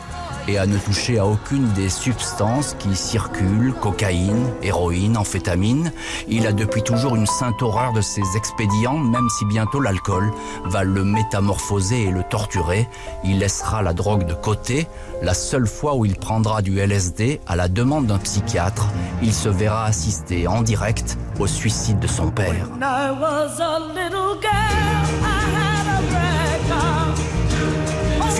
et 0.47 0.57
à 0.57 0.65
ne 0.65 0.77
toucher 0.77 1.19
à 1.19 1.25
aucune 1.25 1.71
des 1.73 1.89
substances 1.89 2.75
qui 2.79 2.95
circulent, 2.95 3.73
cocaïne, 3.73 4.49
héroïne, 4.61 5.17
amphétamine. 5.17 5.91
Il 6.27 6.47
a 6.47 6.51
depuis 6.51 6.83
toujours 6.83 7.15
une 7.15 7.25
sainte 7.25 7.61
horreur 7.61 7.93
de 7.93 8.01
ces 8.01 8.21
expédients, 8.35 8.97
même 8.97 9.27
si 9.37 9.45
bientôt 9.45 9.79
l'alcool 9.79 10.31
va 10.65 10.83
le 10.83 11.03
métamorphoser 11.03 12.03
et 12.03 12.11
le 12.11 12.23
torturer. 12.23 12.87
Il 13.23 13.39
laissera 13.39 13.81
la 13.81 13.93
drogue 13.93 14.25
de 14.25 14.33
côté. 14.33 14.87
La 15.21 15.33
seule 15.33 15.67
fois 15.67 15.95
où 15.95 16.05
il 16.05 16.15
prendra 16.15 16.61
du 16.61 16.79
LSD 16.79 17.41
à 17.47 17.55
la 17.55 17.67
demande 17.67 18.07
d'un 18.07 18.17
psychiatre, 18.17 18.87
il 19.21 19.33
se 19.33 19.49
verra 19.49 19.85
assister 19.85 20.47
en 20.47 20.61
direct 20.61 21.17
au 21.39 21.47
suicide 21.47 21.99
de 21.99 22.07
son 22.07 22.31
père. 22.31 22.67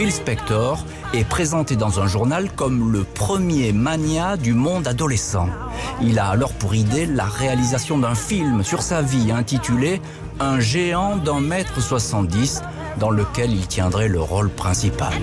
Phil 0.02 0.12
Spector 0.12 0.84
est 1.14 1.30
présenté 1.30 1.76
dans 1.76 2.00
un 2.00 2.08
journal 2.08 2.50
comme 2.56 2.92
le 2.92 3.04
premier 3.04 3.72
mania 3.72 4.36
du 4.36 4.56
monde 4.56 4.88
adolescent. 4.88 5.48
Il 6.02 6.18
a 6.18 6.26
alors 6.26 6.54
pour 6.54 6.74
idée 6.74 7.06
la 7.06 7.26
réalisation 7.26 8.00
d'un 8.00 8.16
film 8.16 8.64
sur 8.64 8.82
sa 8.82 9.04
vie 9.04 9.32
intitulé 9.32 10.02
Un 10.40 10.60
géant 10.60 11.18
d'un 11.18 11.40
mètre 11.40 11.80
70 11.80 12.64
dans 13.00 13.12
lequel 13.12 13.52
il 13.54 13.68
tiendrait 13.68 14.08
le 14.08 14.20
rôle 14.20 14.50
principal. 14.50 15.14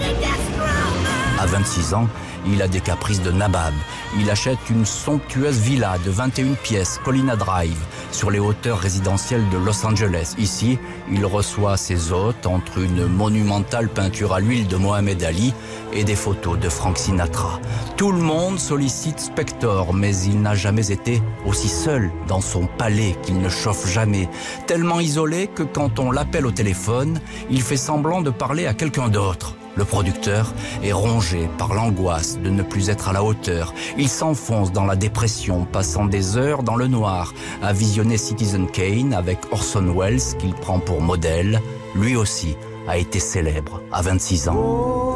À 1.40 1.46
26 1.46 1.94
ans, 1.94 2.06
il 2.46 2.62
a 2.62 2.68
des 2.68 2.80
caprices 2.80 3.20
de 3.20 3.32
nabab. 3.32 3.74
Il 4.20 4.30
achète 4.30 4.70
une 4.70 4.86
somptueuse 4.86 5.58
villa 5.58 5.96
de 6.06 6.10
21 6.12 6.54
pièces, 6.54 7.00
Colina 7.04 7.34
Drive, 7.34 7.76
sur 8.10 8.30
les 8.30 8.38
hauteurs 8.38 8.78
résidentielles 8.78 9.48
de 9.50 9.58
Los 9.58 9.84
Angeles. 9.86 10.34
Ici, 10.38 10.78
il 11.10 11.24
reçoit 11.24 11.76
ses 11.76 12.12
hôtes 12.12 12.46
entre 12.46 12.78
une 12.78 13.06
monumentale 13.06 13.88
peinture 13.88 14.34
à 14.34 14.40
l'huile 14.40 14.66
de 14.66 14.76
Mohamed 14.76 15.22
Ali 15.22 15.52
et 15.92 16.04
des 16.04 16.14
photos 16.16 16.58
de 16.58 16.68
Frank 16.68 16.98
Sinatra. 16.98 17.60
Tout 17.96 18.12
le 18.12 18.18
monde 18.18 18.58
sollicite 18.58 19.20
Spector, 19.20 19.94
mais 19.94 20.16
il 20.24 20.40
n'a 20.40 20.54
jamais 20.54 20.90
été 20.90 21.22
aussi 21.46 21.68
seul 21.68 22.10
dans 22.26 22.40
son 22.40 22.66
palais 22.66 23.16
qu'il 23.22 23.38
ne 23.40 23.48
chauffe 23.48 23.88
jamais. 23.88 24.28
Tellement 24.66 25.00
isolé 25.00 25.48
que 25.48 25.62
quand 25.62 25.98
on 25.98 26.10
l'appelle 26.10 26.46
au 26.46 26.52
téléphone, 26.52 27.20
il 27.50 27.62
fait 27.62 27.76
semblant 27.76 28.22
de 28.22 28.30
parler 28.30 28.66
à 28.66 28.74
quelqu'un 28.74 29.08
d'autre. 29.08 29.54
Le 29.78 29.84
producteur 29.84 30.52
est 30.82 30.90
rongé 30.90 31.48
par 31.56 31.72
l'angoisse 31.72 32.40
de 32.40 32.50
ne 32.50 32.64
plus 32.64 32.90
être 32.90 33.10
à 33.10 33.12
la 33.12 33.22
hauteur. 33.22 33.72
Il 33.96 34.08
s'enfonce 34.08 34.72
dans 34.72 34.84
la 34.84 34.96
dépression, 34.96 35.66
passant 35.66 36.04
des 36.04 36.36
heures 36.36 36.64
dans 36.64 36.74
le 36.74 36.88
noir, 36.88 37.32
à 37.62 37.72
visionner 37.72 38.16
Citizen 38.16 38.68
Kane 38.68 39.14
avec 39.14 39.38
Orson 39.52 39.94
Welles 39.96 40.36
qu'il 40.40 40.54
prend 40.54 40.80
pour 40.80 41.00
modèle. 41.00 41.62
Lui 41.94 42.16
aussi 42.16 42.56
a 42.88 42.98
été 42.98 43.20
célèbre 43.20 43.80
à 43.92 44.02
26 44.02 44.48
ans. 44.48 45.07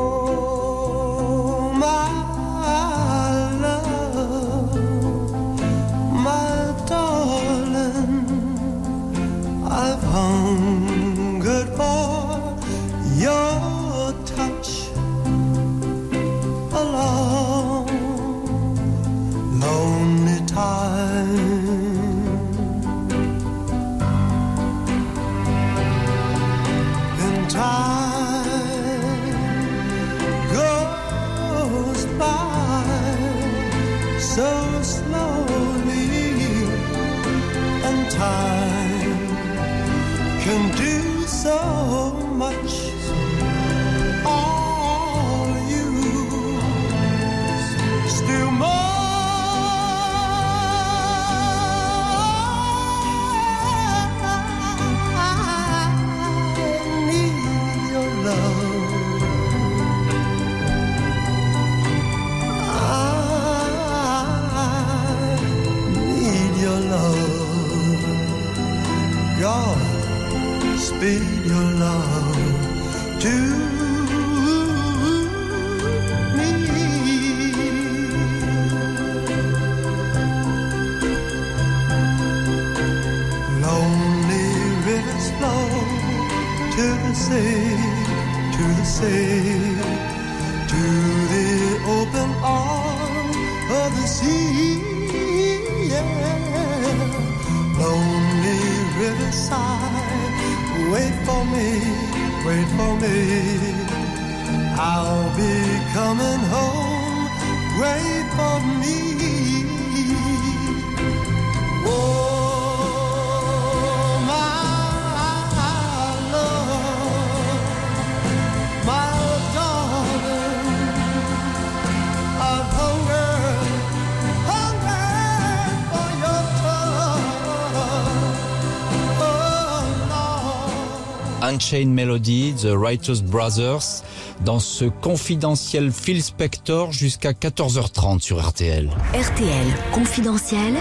Chain 131.58 131.86
Melody, 131.86 132.54
The 132.54 132.72
Writers 132.74 133.22
Brothers, 133.22 134.02
dans 134.44 134.58
ce 134.58 134.84
confidentiel 134.84 135.92
Phil 135.92 136.22
Spector 136.22 136.92
jusqu'à 136.92 137.32
14h30 137.32 138.20
sur 138.20 138.40
RTL. 138.40 138.90
RTL 139.14 139.66
confidentiel. 139.92 140.74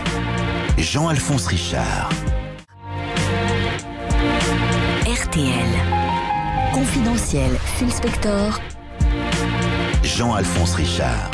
Jean-Alphonse 0.78 1.48
Richard. 1.48 2.10
RTL. 5.06 5.70
Confidentiel 6.74 7.52
Phil 7.78 7.92
Spector. 7.92 8.60
Jean-Alphonse 10.04 10.76
Richard. 10.76 11.32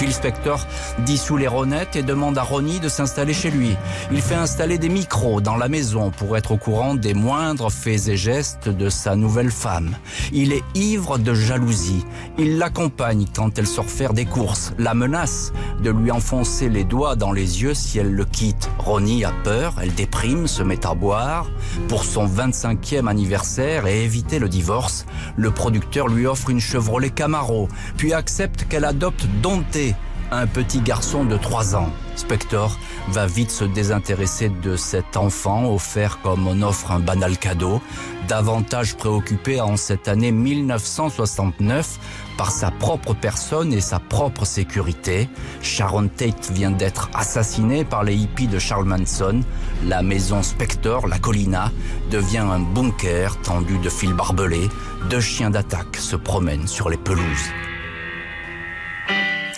Phil 0.00 0.14
Spector 0.14 0.66
dissout 1.00 1.36
les 1.36 1.46
Ronettes 1.46 1.94
et 1.94 2.02
demande 2.02 2.38
à 2.38 2.42
Ronnie 2.42 2.80
de 2.80 2.88
s'installer 2.88 3.34
chez 3.34 3.50
lui. 3.50 3.76
Il 4.10 4.22
fait 4.22 4.34
installer 4.34 4.78
des 4.78 4.88
micros 4.88 5.42
dans 5.42 5.56
la 5.56 5.68
maison 5.68 6.10
pour 6.10 6.38
être 6.38 6.52
au 6.52 6.56
courant 6.56 6.94
des 6.94 7.12
moindres 7.12 7.70
faits 7.70 8.08
et 8.08 8.16
gestes 8.16 8.70
de 8.70 8.88
sa 8.88 9.14
nouvelle 9.14 9.50
femme. 9.50 9.94
Il 10.32 10.54
est 10.54 10.64
ivre 10.74 11.18
de 11.18 11.34
jalousie. 11.34 12.06
Il 12.38 12.56
l'accompagne 12.56 13.26
quand 13.36 13.58
elle 13.58 13.66
sort 13.66 13.90
faire 13.90 14.14
des 14.14 14.24
courses, 14.24 14.72
la 14.78 14.94
menace 14.94 15.52
de 15.82 15.90
lui 15.90 16.10
enfoncer 16.10 16.70
les 16.70 16.84
doigts 16.84 17.14
dans 17.14 17.32
les 17.32 17.62
yeux 17.62 17.74
si 17.74 17.98
elle 17.98 18.12
le 18.12 18.24
quitte. 18.24 18.70
Ronnie 18.78 19.26
a 19.26 19.32
peur, 19.44 19.74
elle 19.82 19.94
déprime, 19.94 20.46
se 20.46 20.62
met 20.62 20.86
à 20.86 20.94
boire. 20.94 21.46
Pour 21.88 22.04
son 22.04 22.26
25e 22.26 23.06
anniversaire 23.06 23.86
et 23.86 24.02
éviter 24.02 24.38
le 24.38 24.48
divorce, 24.48 25.04
le 25.36 25.50
producteur 25.50 26.08
lui 26.08 26.26
offre 26.26 26.48
une 26.48 26.60
Chevrolet 26.60 27.10
Camaro, 27.10 27.68
puis 27.98 28.14
accepte 28.14 28.64
qu'elle 28.66 28.86
adopte 28.86 29.26
Dompté, 29.42 29.89
un 30.30 30.46
petit 30.46 30.80
garçon 30.80 31.24
de 31.24 31.36
3 31.36 31.76
ans. 31.76 31.90
Spector 32.16 32.78
va 33.08 33.26
vite 33.26 33.50
se 33.50 33.64
désintéresser 33.64 34.48
de 34.48 34.76
cet 34.76 35.16
enfant 35.16 35.72
offert 35.72 36.20
comme 36.22 36.46
on 36.46 36.62
offre 36.62 36.92
un 36.92 37.00
banal 37.00 37.38
cadeau, 37.38 37.80
davantage 38.28 38.96
préoccupé 38.96 39.60
en 39.60 39.76
cette 39.76 40.06
année 40.06 40.30
1969 40.30 41.98
par 42.36 42.50
sa 42.50 42.70
propre 42.70 43.14
personne 43.14 43.72
et 43.72 43.80
sa 43.80 43.98
propre 43.98 44.44
sécurité. 44.44 45.28
Sharon 45.62 46.08
Tate 46.08 46.50
vient 46.52 46.70
d'être 46.70 47.10
assassinée 47.14 47.84
par 47.84 48.04
les 48.04 48.14
hippies 48.14 48.48
de 48.48 48.58
Charles 48.58 48.86
Manson. 48.86 49.40
La 49.86 50.02
maison 50.02 50.42
Spector, 50.42 51.06
la 51.06 51.18
Collina, 51.18 51.72
devient 52.10 52.38
un 52.38 52.60
bunker 52.60 53.40
tendu 53.42 53.78
de 53.78 53.88
fils 53.88 54.12
barbelés. 54.12 54.68
Deux 55.08 55.20
chiens 55.20 55.50
d'attaque 55.50 55.96
se 55.96 56.16
promènent 56.16 56.68
sur 56.68 56.88
les 56.88 56.98
pelouses. 56.98 57.50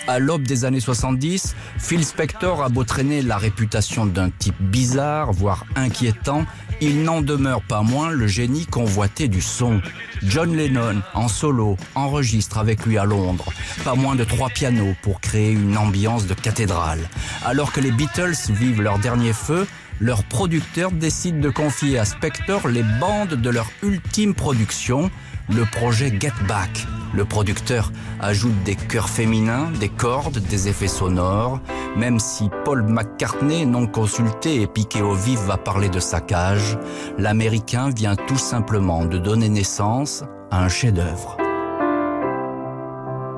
À 0.05 0.19
l'aube 0.19 0.43
des 0.43 0.65
années 0.65 0.81
70, 0.81 1.55
Phil 1.77 2.03
Spector 2.03 2.61
a 2.61 2.67
beau 2.67 2.83
traîner 2.83 3.21
la 3.21 3.37
réputation 3.37 4.05
d'un 4.05 4.29
type 4.29 4.59
bizarre, 4.59 5.31
voire 5.31 5.65
inquiétant, 5.77 6.45
il 6.81 7.03
n'en 7.03 7.21
demeure 7.21 7.61
pas 7.61 7.83
moins 7.83 8.11
le 8.11 8.27
génie 8.27 8.65
convoité 8.65 9.29
du 9.29 9.41
son. 9.41 9.81
John 10.21 10.55
Lennon, 10.55 11.01
en 11.13 11.29
solo, 11.29 11.77
enregistre 11.95 12.57
avec 12.57 12.85
lui 12.85 12.97
à 12.97 13.05
Londres. 13.05 13.53
Pas 13.85 13.95
moins 13.95 14.15
de 14.15 14.25
trois 14.25 14.49
pianos 14.49 14.93
pour 15.01 15.21
créer 15.21 15.51
une 15.51 15.77
ambiance 15.77 16.27
de 16.27 16.33
cathédrale. 16.33 16.99
Alors 17.45 17.71
que 17.71 17.79
les 17.79 17.91
Beatles 17.91 18.35
vivent 18.49 18.81
leur 18.81 18.99
dernier 18.99 19.31
feu, 19.31 19.65
leur 20.03 20.25
producteur 20.25 20.91
décide 20.91 21.39
de 21.39 21.49
confier 21.49 21.97
à 21.97 22.03
Spector 22.03 22.67
les 22.67 22.83
bandes 22.99 23.35
de 23.35 23.49
leur 23.49 23.67
ultime 23.83 24.33
production, 24.33 25.09
le 25.49 25.63
projet 25.63 26.13
Get 26.19 26.33
Back. 26.45 26.85
Le 27.13 27.23
producteur 27.23 27.89
ajoute 28.19 28.63
des 28.65 28.75
chœurs 28.75 29.07
féminins, 29.07 29.71
des 29.79 29.87
cordes, 29.87 30.39
des 30.39 30.67
effets 30.67 30.89
sonores, 30.89 31.61
même 31.95 32.19
si 32.19 32.49
Paul 32.65 32.83
McCartney, 32.83 33.65
non 33.65 33.87
consulté 33.87 34.61
et 34.61 34.67
piqué 34.67 35.01
au 35.01 35.13
vif, 35.13 35.39
va 35.39 35.55
parler 35.55 35.87
de 35.87 36.01
saccage, 36.01 36.77
l'Américain 37.17 37.89
vient 37.95 38.17
tout 38.17 38.37
simplement 38.37 39.05
de 39.05 39.17
donner 39.17 39.47
naissance 39.47 40.25
à 40.51 40.65
un 40.65 40.69
chef-d'œuvre. 40.69 41.37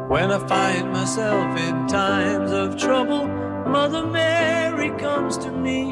When 0.10 0.32
I 0.32 0.40
find 0.48 0.92
myself 0.92 1.46
in 1.58 1.86
times 1.88 2.52
of 2.52 2.76
trouble, 2.78 3.28
Mother 3.68 4.08
Mary 4.08 4.92
comes 4.98 5.38
to 5.40 5.52
me, 5.52 5.92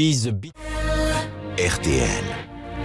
Be 0.00 0.14
the 0.14 0.30
Beat- 0.32 0.54
RTL. 1.58 2.24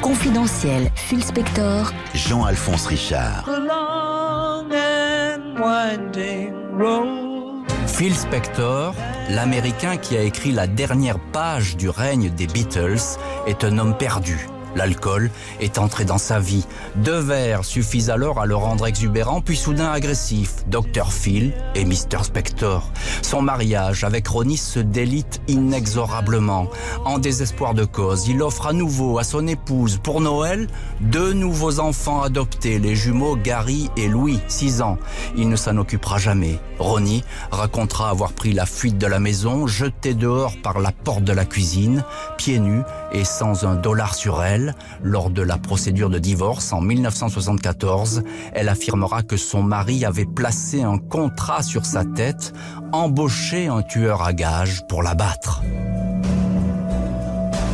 Confidentiel, 0.02 0.90
Phil 0.96 1.22
Spector, 1.24 1.90
Jean-Alphonse 2.14 2.88
Richard. 2.88 3.46
The 3.46 3.58
long 3.58 4.70
and 4.74 5.58
winding 5.58 6.52
road. 6.78 7.72
Phil 7.88 8.14
Spector, 8.14 8.94
l'Américain 9.30 9.96
qui 9.96 10.18
a 10.18 10.24
écrit 10.24 10.52
la 10.52 10.68
dernière 10.68 11.20
page 11.32 11.78
du 11.78 11.88
règne 11.88 12.32
des 12.32 12.48
Beatles, 12.48 13.18
est 13.48 13.64
un 13.64 13.78
homme 13.78 13.96
perdu. 13.98 14.50
L'alcool 14.76 15.32
est 15.60 15.78
entré 15.78 16.06
dans 16.06 16.18
sa 16.18 16.40
vie. 16.40 16.66
Deux 16.98 17.20
verres 17.20 17.64
suffisent 17.66 18.10
alors 18.10 18.40
à 18.40 18.46
le 18.46 18.56
rendre 18.56 18.86
exubérant, 18.86 19.42
puis 19.42 19.56
soudain 19.56 19.92
agressif. 19.92 20.66
Dr 20.68 21.12
Phil 21.12 21.54
et 21.76 21.86
Mr 21.86 22.24
Spector. 22.24 22.92
Son 23.22 23.42
mariage 23.42 24.04
avec 24.04 24.28
Ronnie 24.28 24.58
se 24.58 24.80
délite 24.80 25.42
inexorablement. 25.48 26.68
En 27.06 27.20
désespoir 27.20 27.74
de 27.74 27.86
cause, 27.86 28.28
il 28.28 28.42
offre 28.42 28.68
à 28.68 28.74
nouveau 28.74 29.18
à 29.18 29.24
son 29.24 29.48
épouse, 29.48 30.00
pour 30.04 30.22
Noël, 30.22 30.68
deux 31.02 31.34
nouveaux 31.34 31.80
enfants 31.80 32.22
adoptés, 32.22 32.80
les 32.80 32.96
jumeaux 32.96 33.36
Gary 33.36 33.90
et 33.98 34.08
Louis, 34.08 34.40
6 34.48 34.82
ans. 34.82 34.98
Il 35.38 35.50
ne 35.50 35.56
s'en 35.56 35.78
occupera 35.78 36.18
jamais. 36.18 36.60
Ronnie 36.80 37.24
racontera 37.52 38.10
avoir 38.10 38.34
pris 38.34 38.54
la 38.54 38.66
fuite 38.66 38.98
de 38.98 39.08
la 39.08 39.20
maison, 39.20 39.68
jeté 39.68 40.14
dehors 40.14 40.54
par 40.62 40.80
la 40.80 40.92
porte 40.92 41.24
de 41.24 41.34
la 41.34 41.46
cuisine, 41.46 42.04
pieds 42.38 42.60
nus 42.60 42.82
et 43.12 43.24
sans 43.24 43.66
un 43.66 43.76
dollar 43.76 44.16
sur 44.16 44.44
elle. 44.44 44.76
Lors 45.04 45.30
de 45.30 45.42
la 45.42 45.58
procédure 45.58 46.10
de 46.10 46.20
divorce 46.20 46.74
en 46.74 46.82
1974, 46.82 48.24
elle 48.54 48.70
affirmera 48.70 49.24
que 49.24 49.38
son 49.38 49.64
mari 49.64 50.06
avait 50.06 50.26
placé 50.26 50.82
un 50.82 50.98
contrat 50.98 51.64
sur 51.64 51.86
sa 51.86 52.04
tête, 52.04 52.54
embauché 52.92 53.68
un 53.68 53.82
tueur 53.82 54.24
à 54.24 54.34
gages 54.34 54.86
pour 54.88 55.04
la 55.04 55.16
battre. 55.16 55.62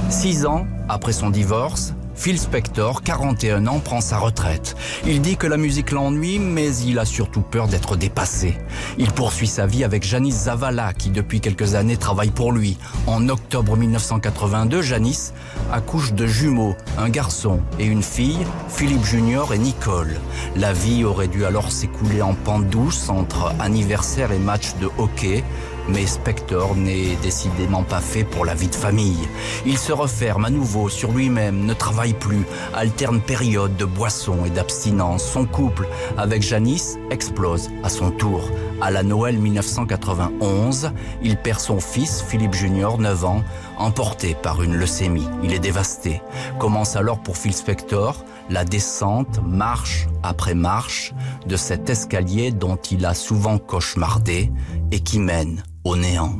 Six 0.09 0.45
ans 0.45 0.67
après 0.89 1.13
son 1.13 1.29
divorce, 1.29 1.93
Phil 2.15 2.37
Spector, 2.37 3.03
41 3.03 3.67
ans, 3.67 3.79
prend 3.79 4.01
sa 4.01 4.17
retraite. 4.17 4.75
Il 5.05 5.21
dit 5.21 5.37
que 5.37 5.47
la 5.47 5.57
musique 5.57 5.91
l'ennuie, 5.91 6.39
mais 6.39 6.75
il 6.77 6.99
a 6.99 7.05
surtout 7.05 7.41
peur 7.41 7.67
d'être 7.67 7.95
dépassé. 7.95 8.57
Il 8.97 9.11
poursuit 9.11 9.47
sa 9.47 9.65
vie 9.65 9.83
avec 9.83 10.03
Janice 10.03 10.43
Zavala, 10.43 10.93
qui 10.93 11.09
depuis 11.09 11.41
quelques 11.41 11.75
années 11.75 11.97
travaille 11.97 12.31
pour 12.31 12.51
lui. 12.51 12.77
En 13.07 13.27
octobre 13.29 13.75
1982, 13.77 14.81
Janice 14.81 15.33
accouche 15.71 16.13
de 16.13 16.27
jumeaux, 16.27 16.75
un 16.97 17.09
garçon 17.09 17.61
et 17.79 17.85
une 17.85 18.03
fille, 18.03 18.45
Philippe 18.69 19.05
Junior 19.05 19.53
et 19.53 19.57
Nicole. 19.57 20.19
La 20.55 20.73
vie 20.73 21.03
aurait 21.03 21.27
dû 21.27 21.45
alors 21.45 21.71
s'écouler 21.71 22.21
en 22.21 22.33
pente 22.33 22.67
douce 22.67 23.09
entre 23.09 23.53
anniversaire 23.59 24.31
et 24.31 24.39
match 24.39 24.75
de 24.79 24.89
hockey, 24.97 25.43
mais 25.91 26.05
Spector 26.05 26.75
n'est 26.75 27.15
décidément 27.21 27.83
pas 27.83 27.99
fait 27.99 28.23
pour 28.23 28.45
la 28.45 28.53
vie 28.53 28.67
de 28.67 28.75
famille. 28.75 29.27
Il 29.65 29.77
se 29.77 29.91
referme 29.91 30.45
à 30.45 30.49
nouveau 30.49 30.89
sur 30.89 31.11
lui-même, 31.11 31.65
ne 31.65 31.73
travaille 31.73 32.13
plus, 32.13 32.45
alterne 32.73 33.21
périodes 33.21 33.75
de 33.77 33.85
boisson 33.85 34.45
et 34.45 34.49
d'abstinence. 34.49 35.23
Son 35.23 35.45
couple 35.45 35.87
avec 36.17 36.41
Janice 36.41 36.97
explose 37.09 37.69
à 37.83 37.89
son 37.89 38.11
tour. 38.11 38.49
À 38.81 38.91
la 38.91 39.03
Noël 39.03 39.37
1991, 39.37 40.91
il 41.23 41.37
perd 41.37 41.59
son 41.59 41.79
fils, 41.79 42.23
Philippe 42.27 42.53
Junior, 42.53 42.97
9 42.97 43.25
ans, 43.25 43.43
emporté 43.77 44.35
par 44.35 44.63
une 44.63 44.75
leucémie. 44.75 45.27
Il 45.43 45.53
est 45.53 45.59
dévasté. 45.59 46.21
Commence 46.59 46.95
alors 46.95 47.19
pour 47.19 47.37
Phil 47.37 47.53
Spector 47.53 48.23
la 48.49 48.65
descente, 48.65 49.39
marche 49.45 50.07
après 50.23 50.55
marche, 50.55 51.13
de 51.47 51.55
cet 51.55 51.89
escalier 51.89 52.51
dont 52.51 52.75
il 52.75 53.05
a 53.05 53.13
souvent 53.13 53.57
cauchemardé 53.57 54.51
et 54.91 54.99
qui 54.99 55.19
mène 55.19 55.63
au 55.83 55.95
néant. 55.95 56.37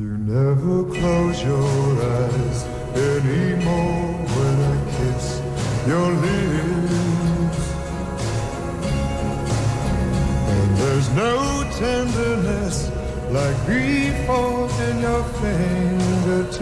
There's 10.77 11.10
no 11.15 11.63
tenderness 11.80 12.91
like 13.32 13.58
grief 13.65 14.13
in 14.88 14.99
your 14.99 15.23
fingertips. 15.39 16.62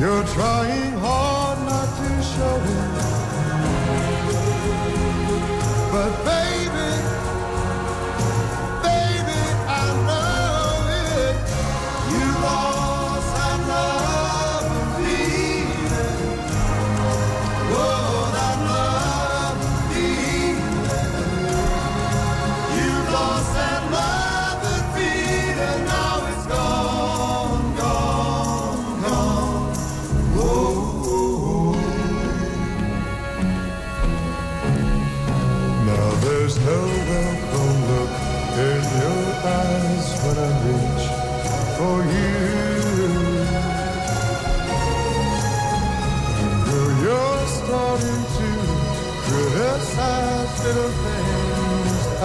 You're 0.00 0.26
trying 0.36 0.92
hard 0.98 1.58
not 1.68 1.88
to 1.98 2.10
show 2.32 2.56
it, 2.74 2.90
but 5.92 6.12
baby. 6.24 6.83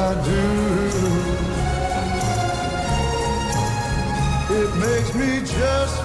Do. 0.10 0.15
It 4.52 4.76
makes 4.78 5.13
me 5.13 5.41
just 5.45 5.98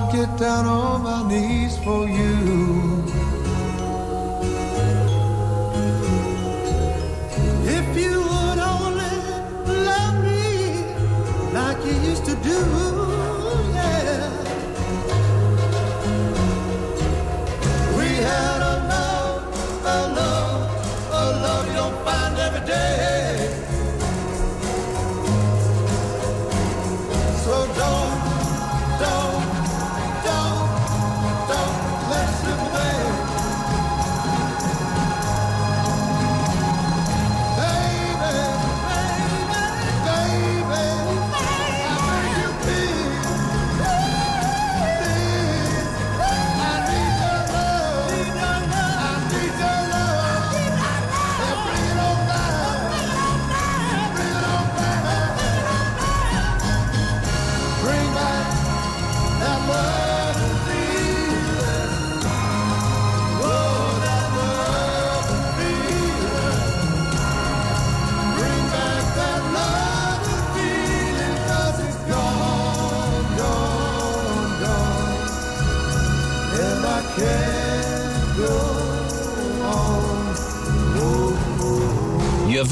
I'd 0.00 0.12
get 0.12 0.38
down 0.38 0.64
on 0.64 1.02
my 1.02 1.28
knees 1.28 1.76
for 1.78 2.08
you. 2.08 2.89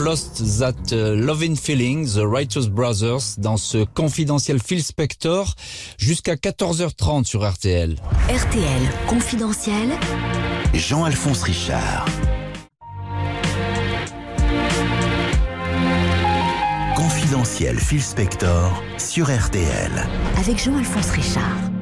Lost 0.09 0.59
that 0.59 0.90
uh, 0.92 1.14
loving 1.14 1.55
feeling, 1.55 2.07
The 2.07 2.25
Righteous 2.25 2.71
Brothers, 2.71 3.37
dans 3.37 3.59
ce 3.59 3.85
confidentiel 3.85 4.59
Phil 4.59 4.83
Spector, 4.83 5.55
jusqu'à 5.99 6.35
14h30 6.35 7.25
sur 7.25 7.47
RTL. 7.47 7.94
RTL 8.31 8.83
confidentiel. 9.07 9.90
Jean-Alphonse 10.73 11.42
Richard. 11.42 12.07
Confidentiel 16.97 17.79
Phil 17.79 18.03
Spector 18.03 18.83
sur 18.97 19.27
RTL. 19.27 19.92
Avec 20.38 20.59
Jean-Alphonse 20.64 21.11
Richard. 21.11 21.78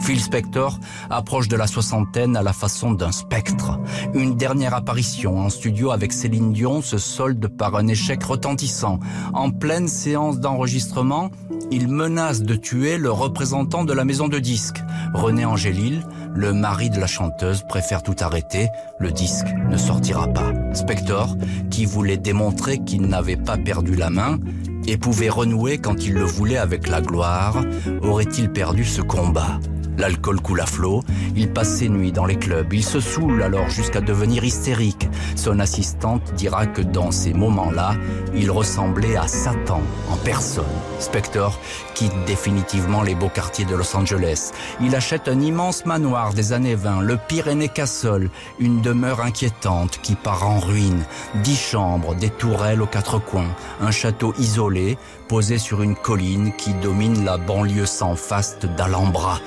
Phil 0.00 0.20
Spector 0.20 0.78
approche 1.10 1.48
de 1.48 1.56
la 1.56 1.66
soixantaine 1.66 2.36
à 2.36 2.42
la 2.42 2.52
façon 2.52 2.92
d'un 2.92 3.12
spectre. 3.12 3.78
Une 4.14 4.36
dernière 4.36 4.74
apparition 4.74 5.38
en 5.38 5.50
studio 5.50 5.90
avec 5.90 6.12
Céline 6.12 6.52
Dion 6.52 6.82
se 6.82 6.98
solde 6.98 7.48
par 7.48 7.76
un 7.76 7.88
échec 7.88 8.22
retentissant. 8.22 9.00
En 9.34 9.50
pleine 9.50 9.88
séance 9.88 10.40
d'enregistrement, 10.40 11.30
il 11.70 11.88
menace 11.88 12.42
de 12.42 12.54
tuer 12.54 12.98
le 12.98 13.10
représentant 13.10 13.84
de 13.84 13.92
la 13.92 14.04
maison 14.04 14.28
de 14.28 14.38
disques. 14.38 14.82
René 15.14 15.44
Angélil, 15.44 16.06
le 16.34 16.52
mari 16.52 16.90
de 16.90 17.00
la 17.00 17.06
chanteuse, 17.06 17.64
préfère 17.68 18.02
tout 18.02 18.16
arrêter. 18.20 18.68
Le 18.98 19.10
disque 19.10 19.48
ne 19.68 19.76
sortira 19.76 20.28
pas. 20.28 20.52
Spector, 20.72 21.36
qui 21.70 21.84
voulait 21.84 22.16
démontrer 22.16 22.78
qu'il 22.78 23.02
n'avait 23.02 23.36
pas 23.36 23.56
perdu 23.56 23.94
la 23.94 24.10
main, 24.10 24.38
et 24.86 24.96
pouvait 24.96 25.28
renouer 25.28 25.78
quand 25.78 26.06
il 26.06 26.14
le 26.14 26.24
voulait 26.24 26.56
avec 26.56 26.88
la 26.88 27.02
gloire, 27.02 27.62
aurait-il 28.00 28.50
perdu 28.50 28.84
ce 28.84 29.02
combat? 29.02 29.60
L'alcool 29.98 30.40
coule 30.40 30.60
à 30.60 30.66
flot, 30.66 31.02
il 31.34 31.50
passe 31.50 31.78
ses 31.78 31.88
nuits 31.88 32.12
dans 32.12 32.24
les 32.24 32.36
clubs, 32.36 32.72
il 32.72 32.84
se 32.84 33.00
saoule 33.00 33.42
alors 33.42 33.68
jusqu'à 33.68 34.00
devenir 34.00 34.44
hystérique. 34.44 35.08
Son 35.34 35.58
assistante 35.58 36.22
dira 36.34 36.66
que 36.66 36.82
dans 36.82 37.10
ces 37.10 37.34
moments-là, 37.34 37.94
il 38.34 38.50
ressemblait 38.52 39.16
à 39.16 39.26
Satan 39.26 39.82
en 40.08 40.16
personne. 40.18 40.64
Spector 41.00 41.58
quitte 41.94 42.14
définitivement 42.26 43.02
les 43.02 43.16
beaux 43.16 43.28
quartiers 43.28 43.64
de 43.64 43.74
Los 43.74 43.96
Angeles. 43.96 44.52
Il 44.80 44.94
achète 44.94 45.26
un 45.26 45.40
immense 45.40 45.84
manoir 45.84 46.32
des 46.32 46.52
années 46.52 46.76
20, 46.76 47.00
le 47.00 47.16
Pyrénées 47.16 47.68
Castle, 47.68 48.30
une 48.60 48.80
demeure 48.80 49.20
inquiétante 49.20 49.98
qui 50.00 50.14
part 50.14 50.48
en 50.48 50.60
ruine. 50.60 51.04
Dix 51.42 51.58
chambres, 51.58 52.14
des 52.14 52.30
tourelles 52.30 52.82
aux 52.82 52.86
quatre 52.86 53.18
coins, 53.18 53.54
un 53.80 53.90
château 53.90 54.32
isolé 54.38 54.96
posé 55.28 55.58
sur 55.58 55.82
une 55.82 55.94
colline 55.94 56.52
qui 56.56 56.72
domine 56.74 57.24
la 57.24 57.36
banlieue 57.36 57.86
sans 57.86 58.16
faste 58.16 58.66
d'Alhambra. 58.76 59.40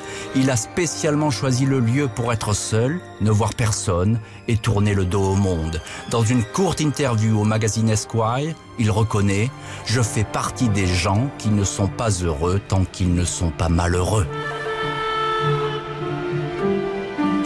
A 0.50 0.56
spécialement 0.56 1.30
choisi 1.30 1.66
le 1.66 1.80
lieu 1.80 2.08
pour 2.08 2.32
être 2.32 2.54
seul, 2.54 3.00
ne 3.20 3.32
voir 3.32 3.54
personne 3.54 4.20
et 4.48 4.58
tourner 4.58 4.94
le 4.94 5.06
dos 5.06 5.24
au 5.24 5.36
monde. 5.36 5.82
Dans 6.10 6.24
une 6.24 6.44
courte 6.44 6.82
interview 6.82 7.40
au 7.40 7.44
magazine 7.44 7.90
Esquire, 7.90 8.56
il 8.80 8.92
reconnaît⁇ 8.92 9.46
Je 9.86 10.02
fais 10.02 10.24
partie 10.24 10.70
des 10.70 10.88
gens 10.88 11.30
qui 11.38 11.50
ne 11.50 11.64
sont 11.64 11.88
pas 11.88 12.10
heureux 12.10 12.62
tant 12.68 12.86
qu'ils 12.86 13.14
ne 13.14 13.26
sont 13.26 13.52
pas 13.52 13.70
malheureux⁇ 13.70 14.26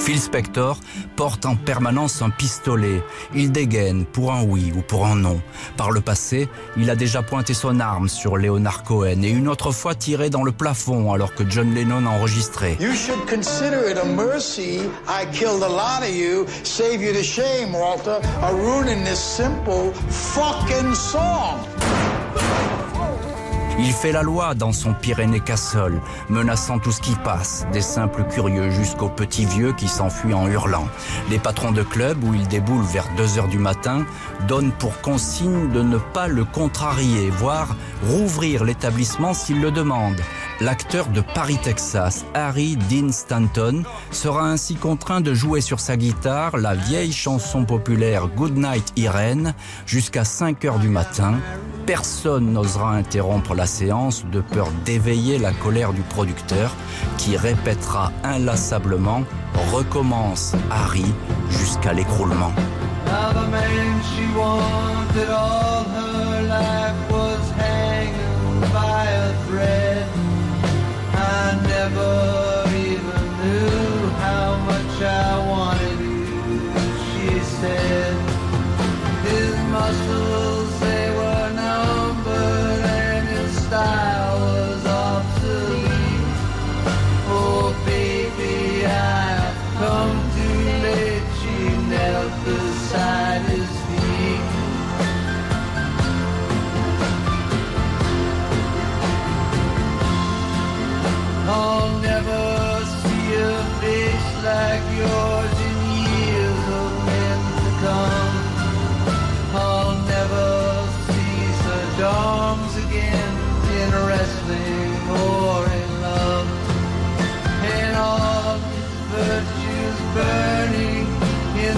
Phil 0.06 0.22
Spector 0.22 0.78
porte 1.16 1.48
en 1.48 1.56
permanence 1.56 2.22
un 2.22 2.30
pistolet. 2.30 3.02
Il 3.34 3.52
dégaine 3.52 4.06
pour 4.06 4.34
un 4.34 4.44
oui 4.44 4.72
ou 4.76 4.82
pour 4.82 5.08
un 5.08 5.16
non. 5.16 5.42
Par 5.78 5.90
le 5.90 6.00
passé, 6.00 6.48
il 6.78 6.92
a 6.92 6.96
déjà 6.96 7.24
pointé 7.24 7.56
son 7.56 7.80
arme 7.80 8.08
sur 8.08 8.38
Leonard 8.38 8.84
Cohen 8.84 9.24
et 9.24 9.30
une 9.30 9.48
autre 9.48 9.72
fois 9.72 9.96
tiré 9.96 10.30
dans 10.30 10.44
le 10.44 10.52
plafond 10.52 11.12
alors 11.12 11.34
que 11.34 11.44
John 11.50 11.74
Lennon 11.74 12.06
enregistrait. 12.06 12.78
You 12.80 12.94
should 12.94 13.26
consider 13.28 13.90
it 13.90 13.98
a 13.98 14.06
mercy 14.06 14.82
I 15.08 15.26
killed 15.34 15.64
a 15.64 15.70
lot 15.70 16.04
of 16.04 16.16
you, 16.16 16.46
save 16.64 17.02
you 17.02 17.12
the 17.12 17.24
shame, 17.24 17.74
Walter, 17.74 18.20
of 18.44 18.54
ruining 18.60 19.04
this 19.04 19.20
simple 19.20 19.92
fucking 20.12 20.94
song. 20.94 21.66
Il 23.78 23.92
fait 23.92 24.14
la 24.14 24.24
loi 24.24 24.56
dans 24.56 24.72
son 24.72 24.94
Pyrénées 24.94 25.42
Castle, 25.42 26.00
menaçant 26.30 26.80
tout 26.80 26.94
ce 26.94 27.02
qui 27.02 27.14
passe, 27.16 27.68
des 27.74 27.82
simples 27.82 28.24
curieux 28.24 28.70
jusqu'aux 28.70 29.10
petits 29.10 29.46
vieux 29.46 29.74
qui 29.74 29.90
s'enfuient 29.90 30.34
en 30.34 30.48
hurlant. 30.48 30.88
Les 31.30 31.40
patrons 31.40 31.74
de 31.74 31.84
club, 31.84 32.24
où 32.24 32.34
il 32.34 32.48
déboule 32.48 32.84
vers 32.84 33.08
2 33.18 33.38
heures 33.38 33.50
du 33.50 33.60
matin, 33.60 34.06
donnent 34.48 34.72
pour 34.72 35.02
consigne 35.02 35.70
de 35.72 35.82
ne 35.82 35.98
pas 35.98 36.28
le 36.28 36.46
contrarier, 36.46 37.30
voire 37.30 37.76
rouvrir 38.08 38.64
l'établissement 38.64 39.34
s'il 39.34 39.60
le 39.60 39.72
demande. 39.72 40.22
L'acteur 40.62 41.08
de 41.08 41.20
Paris, 41.20 41.58
Texas, 41.62 42.26
Harry 42.34 42.78
Dean 42.90 43.12
Stanton, 43.12 43.84
sera 44.12 44.44
ainsi 44.44 44.76
contraint 44.76 45.20
de 45.20 45.34
jouer 45.34 45.60
sur 45.60 45.82
sa 45.82 45.98
guitare 45.98 46.56
la 46.58 46.76
vieille 46.76 47.12
chanson 47.12 47.66
populaire 47.66 48.28
Goodnight 48.28 48.94
Irene 48.96 49.54
jusqu'à 49.86 50.24
5 50.24 50.64
heures 50.64 50.80
du 50.80 50.88
matin. 50.88 51.36
Personne 51.86 52.54
n'osera 52.54 52.94
interrompre 52.94 53.54
la 53.54 53.68
séance 53.68 54.26
de 54.32 54.40
peur 54.40 54.70
d'éveiller 54.86 55.40
la 55.40 55.52
colère 55.52 55.92
du 55.92 56.02
producteur 56.02 56.72
qui 57.18 57.36
répétera 57.36 58.14
inlassablement 58.24 59.24
Recommence 59.74 60.54
Harry 60.72 61.06
jusqu'à 61.50 61.92
l'écroulement. 61.92 62.54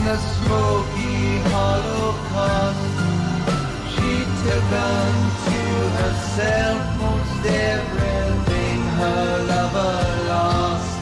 The 0.07 0.17
smoky 0.39 1.39
holocaust. 1.51 2.95
She 3.93 4.11
took 4.41 4.67
unto 4.95 5.63
herself 6.01 6.79
most 7.03 7.41
everything 7.45 8.79
her 8.99 9.27
lover 9.51 9.97
lost. 10.29 10.97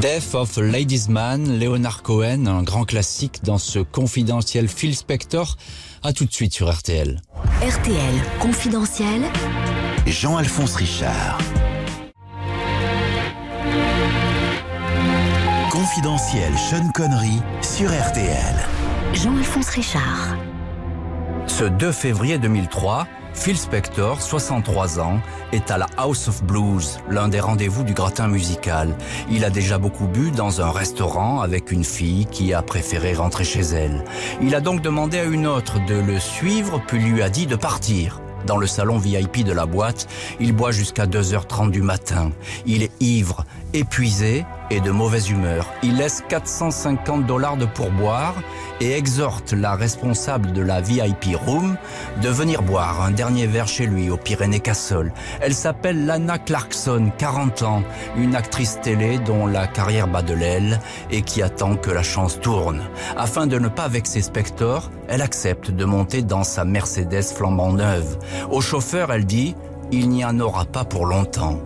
Death 0.00 0.34
of 0.34 0.56
Ladies 0.58 1.08
Man, 1.08 1.58
Leonard 1.58 2.02
Cohen, 2.02 2.46
un 2.46 2.62
grand 2.62 2.84
classique 2.84 3.42
dans 3.42 3.58
ce 3.58 3.78
confidentiel 3.78 4.68
Phil 4.68 4.94
Spector. 4.94 5.56
À 6.02 6.12
tout 6.12 6.26
de 6.26 6.32
suite 6.32 6.52
sur 6.52 6.70
RTL. 6.70 7.22
RTL 7.62 8.14
confidentiel. 8.38 9.22
Jean-Alphonse 10.06 10.74
Richard. 10.74 11.38
Confidentiel 15.84 16.56
Sean 16.56 16.88
Connery 16.94 17.42
sur 17.60 17.90
RTL. 17.90 18.56
Jean-Alphonse 19.12 19.68
Richard. 19.68 20.34
Ce 21.46 21.64
2 21.64 21.92
février 21.92 22.38
2003, 22.38 23.06
Phil 23.34 23.58
Spector, 23.58 24.22
63 24.22 24.98
ans, 24.98 25.20
est 25.52 25.70
à 25.70 25.76
la 25.76 25.86
House 25.98 26.26
of 26.28 26.42
Blues, 26.42 27.00
l'un 27.10 27.28
des 27.28 27.38
rendez-vous 27.38 27.84
du 27.84 27.92
gratin 27.92 28.28
musical. 28.28 28.96
Il 29.30 29.44
a 29.44 29.50
déjà 29.50 29.76
beaucoup 29.76 30.06
bu 30.06 30.30
dans 30.30 30.62
un 30.62 30.70
restaurant 30.70 31.42
avec 31.42 31.70
une 31.70 31.84
fille 31.84 32.24
qui 32.24 32.54
a 32.54 32.62
préféré 32.62 33.12
rentrer 33.12 33.44
chez 33.44 33.60
elle. 33.60 34.04
Il 34.40 34.54
a 34.54 34.62
donc 34.62 34.80
demandé 34.80 35.18
à 35.18 35.24
une 35.24 35.46
autre 35.46 35.84
de 35.84 35.96
le 35.96 36.18
suivre 36.18 36.80
puis 36.86 36.98
lui 36.98 37.20
a 37.20 37.28
dit 37.28 37.46
de 37.46 37.56
partir. 37.56 38.22
Dans 38.46 38.58
le 38.58 38.66
salon 38.66 38.98
VIP 38.98 39.42
de 39.42 39.52
la 39.52 39.64
boîte, 39.64 40.06
il 40.38 40.52
boit 40.52 40.70
jusqu'à 40.70 41.06
2h30 41.06 41.70
du 41.70 41.80
matin. 41.80 42.30
Il 42.66 42.82
est 42.82 42.92
ivre, 43.00 43.46
épuisé, 43.74 44.46
et 44.70 44.80
de 44.80 44.90
mauvaise 44.90 45.30
humeur. 45.30 45.70
Il 45.82 45.96
laisse 45.96 46.22
450 46.28 47.26
dollars 47.26 47.56
de 47.56 47.66
pourboire 47.66 48.34
et 48.80 48.92
exhorte 48.92 49.52
la 49.52 49.74
responsable 49.74 50.52
de 50.52 50.62
la 50.62 50.80
VIP 50.80 51.36
Room 51.36 51.76
de 52.22 52.28
venir 52.28 52.62
boire 52.62 53.02
un 53.02 53.10
dernier 53.10 53.46
verre 53.46 53.68
chez 53.68 53.86
lui 53.86 54.10
au 54.10 54.16
Pyrénées 54.16 54.60
Castle. 54.60 55.12
Elle 55.40 55.54
s'appelle 55.54 56.06
Lana 56.06 56.38
Clarkson, 56.38 57.10
40 57.18 57.62
ans, 57.62 57.82
une 58.16 58.34
actrice 58.34 58.80
télé 58.82 59.18
dont 59.18 59.46
la 59.46 59.66
carrière 59.66 60.08
bat 60.08 60.22
de 60.22 60.34
l'aile 60.34 60.80
et 61.10 61.22
qui 61.22 61.42
attend 61.42 61.76
que 61.76 61.90
la 61.90 62.02
chance 62.02 62.40
tourne. 62.40 62.82
Afin 63.16 63.46
de 63.46 63.58
ne 63.58 63.68
pas 63.68 63.88
vexer 63.88 64.22
Spector, 64.22 64.90
elle 65.08 65.22
accepte 65.22 65.70
de 65.70 65.84
monter 65.84 66.22
dans 66.22 66.44
sa 66.44 66.64
Mercedes 66.64 67.22
flambant 67.22 67.72
neuve. 67.72 68.18
Au 68.50 68.60
chauffeur, 68.60 69.12
elle 69.12 69.26
dit 69.26 69.54
il 69.92 70.08
n'y 70.08 70.24
en 70.24 70.38
aura 70.40 70.64
pas 70.64 70.84
pour 70.84 71.06
longtemps. 71.06 71.58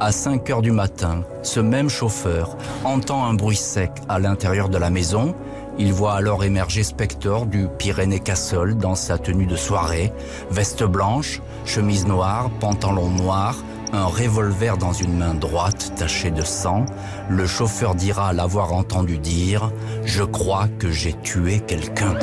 À 0.00 0.12
5 0.12 0.50
heures 0.50 0.62
du 0.62 0.72
matin, 0.72 1.22
ce 1.42 1.60
même 1.60 1.88
chauffeur 1.88 2.56
entend 2.84 3.24
un 3.24 3.34
bruit 3.34 3.56
sec 3.56 3.90
à 4.08 4.18
l'intérieur 4.18 4.68
de 4.68 4.78
la 4.78 4.90
maison. 4.90 5.34
Il 5.78 5.92
voit 5.92 6.14
alors 6.14 6.44
émerger 6.44 6.82
Spector 6.82 7.46
du 7.46 7.68
Pyrénées 7.78 8.20
Castle 8.20 8.76
dans 8.76 8.94
sa 8.94 9.18
tenue 9.18 9.46
de 9.46 9.56
soirée, 9.56 10.12
veste 10.50 10.84
blanche, 10.84 11.42
chemise 11.66 12.06
noire, 12.06 12.50
pantalon 12.60 13.10
noir, 13.10 13.56
un 13.92 14.06
revolver 14.06 14.78
dans 14.78 14.92
une 14.92 15.18
main 15.18 15.34
droite 15.34 15.92
tachée 15.96 16.30
de 16.30 16.42
sang. 16.42 16.86
Le 17.28 17.46
chauffeur 17.46 17.94
dira 17.94 18.32
l'avoir 18.32 18.72
entendu 18.72 19.18
dire 19.18 19.70
«Je 20.04 20.24
crois 20.24 20.68
que 20.78 20.90
j'ai 20.90 21.12
tué 21.12 21.60
quelqu'un». 21.60 22.14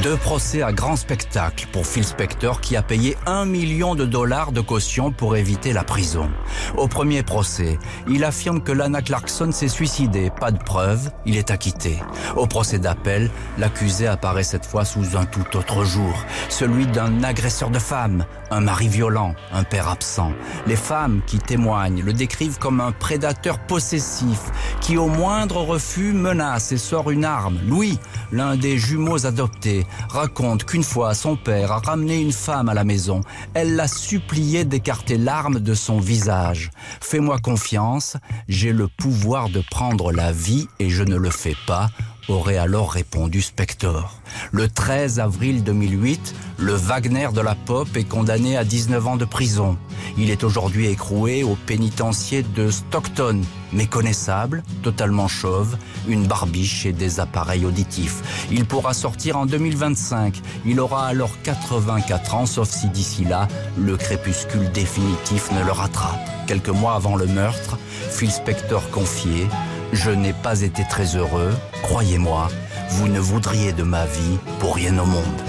Deux 0.00 0.16
procès 0.16 0.62
à 0.62 0.72
grand 0.72 0.96
spectacle 0.96 1.66
pour 1.70 1.86
Phil 1.86 2.02
Spector 2.02 2.60
qui 2.60 2.76
a 2.76 2.82
payé 2.82 3.16
un 3.26 3.44
million 3.44 3.94
de 3.94 4.04
dollars 4.04 4.50
de 4.50 4.60
caution 4.60 5.12
pour 5.12 5.36
éviter 5.36 5.72
la 5.72 5.84
prison. 5.84 6.28
Au 6.76 6.88
premier 6.88 7.22
procès, 7.22 7.78
il 8.08 8.24
affirme 8.24 8.62
que 8.62 8.72
Lana 8.72 9.00
Clarkson 9.02 9.52
s'est 9.52 9.68
suicidée. 9.68 10.30
Pas 10.30 10.50
de 10.50 10.58
preuves, 10.58 11.12
il 11.24 11.36
est 11.36 11.52
acquitté. 11.52 11.98
Au 12.36 12.46
procès 12.46 12.80
d'appel, 12.80 13.30
l'accusé 13.58 14.08
apparaît 14.08 14.42
cette 14.42 14.66
fois 14.66 14.84
sous 14.84 15.16
un 15.16 15.24
tout 15.24 15.56
autre 15.56 15.84
jour. 15.84 16.24
Celui 16.48 16.86
d'un 16.86 17.22
agresseur 17.22 17.70
de 17.70 17.78
femmes, 17.78 18.24
un 18.52 18.60
mari 18.60 18.88
violent, 18.88 19.34
un 19.52 19.64
père 19.64 19.88
absent. 19.88 20.32
Les 20.66 20.76
femmes 20.76 21.22
qui 21.26 21.38
témoignent 21.38 22.02
le 22.02 22.12
décrivent 22.12 22.58
comme 22.58 22.80
un 22.80 22.92
prédateur 22.92 23.58
possessif 23.58 24.40
qui 24.80 24.96
au 24.98 25.08
moindre 25.08 25.62
refus 25.62 26.12
menace 26.12 26.72
et 26.72 26.78
sort 26.78 27.10
une 27.10 27.24
arme. 27.24 27.58
Louis, 27.66 27.98
l'un 28.30 28.56
des 28.56 28.78
jumeaux 28.78 29.26
adoptés, 29.26 29.86
raconte 30.08 30.64
qu'une 30.64 30.84
fois 30.84 31.14
son 31.14 31.36
père 31.36 31.72
a 31.72 31.78
ramené 31.78 32.20
une 32.20 32.32
femme 32.32 32.68
à 32.68 32.74
la 32.74 32.84
maison. 32.84 33.22
Elle 33.54 33.74
l'a 33.74 33.88
supplié 33.88 34.64
d'écarter 34.64 35.16
l'arme 35.16 35.60
de 35.60 35.74
son 35.74 35.98
visage. 35.98 36.70
Fais-moi 37.00 37.38
confiance, 37.38 38.16
j'ai 38.48 38.72
le 38.72 38.88
pouvoir 38.88 39.48
de 39.48 39.62
prendre 39.70 40.12
la 40.12 40.32
vie 40.32 40.68
et 40.78 40.90
je 40.90 41.02
ne 41.02 41.16
le 41.16 41.30
fais 41.30 41.56
pas 41.66 41.90
aurait 42.28 42.56
alors 42.56 42.92
répondu 42.92 43.42
Spector. 43.42 44.18
Le 44.50 44.68
13 44.68 45.20
avril 45.20 45.64
2008, 45.64 46.34
le 46.58 46.74
Wagner 46.74 47.28
de 47.34 47.40
la 47.40 47.54
pop 47.54 47.88
est 47.96 48.08
condamné 48.08 48.56
à 48.56 48.64
19 48.64 49.06
ans 49.06 49.16
de 49.16 49.24
prison. 49.24 49.76
Il 50.16 50.30
est 50.30 50.44
aujourd'hui 50.44 50.86
écroué 50.86 51.42
au 51.42 51.56
pénitencier 51.66 52.42
de 52.42 52.70
Stockton, 52.70 53.40
méconnaissable, 53.72 54.62
totalement 54.82 55.28
chauve, 55.28 55.76
une 56.06 56.26
barbiche 56.26 56.86
et 56.86 56.92
des 56.92 57.20
appareils 57.20 57.64
auditifs. 57.64 58.46
Il 58.50 58.64
pourra 58.66 58.94
sortir 58.94 59.36
en 59.36 59.46
2025. 59.46 60.40
Il 60.66 60.80
aura 60.80 61.06
alors 61.06 61.40
84 61.42 62.34
ans, 62.34 62.46
sauf 62.46 62.70
si 62.70 62.88
d'ici 62.88 63.24
là, 63.24 63.48
le 63.78 63.96
crépuscule 63.96 64.70
définitif 64.72 65.50
ne 65.52 65.64
le 65.64 65.72
rattrape. 65.72 66.20
Quelques 66.46 66.68
mois 66.68 66.94
avant 66.94 67.16
le 67.16 67.26
meurtre, 67.26 67.78
Phil 68.10 68.30
Spector 68.30 68.90
confiait 68.90 69.48
je 69.92 70.10
n'ai 70.10 70.32
pas 70.32 70.62
été 70.62 70.84
très 70.88 71.16
heureux, 71.16 71.52
croyez-moi, 71.82 72.48
vous 72.90 73.08
ne 73.08 73.20
voudriez 73.20 73.72
de 73.72 73.82
ma 73.82 74.06
vie 74.06 74.38
pour 74.58 74.74
rien 74.74 74.98
au 74.98 75.06
monde. 75.06 75.42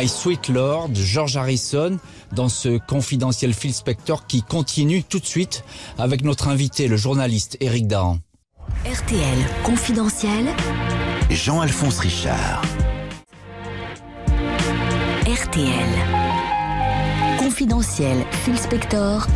My 0.00 0.08
Sweet 0.08 0.48
Lord, 0.48 0.94
George 0.94 1.36
Harrison, 1.36 1.98
dans 2.32 2.48
ce 2.48 2.78
confidentiel 2.78 3.52
Phil 3.52 3.74
Spector 3.74 4.26
qui 4.26 4.42
continue 4.42 5.04
tout 5.04 5.18
de 5.18 5.26
suite 5.26 5.62
avec 5.98 6.24
notre 6.24 6.48
invité, 6.48 6.88
le 6.88 6.96
journaliste 6.96 7.58
Eric 7.60 7.86
Dahan. 7.86 8.18
RTL 8.86 9.38
confidentiel. 9.62 10.46
Jean-Alphonse 11.28 11.98
Richard. 11.98 12.62
RTL. 15.26 15.90
Confidentiel 17.38 18.24
Phil 18.42 18.58
Spector. 18.58 19.26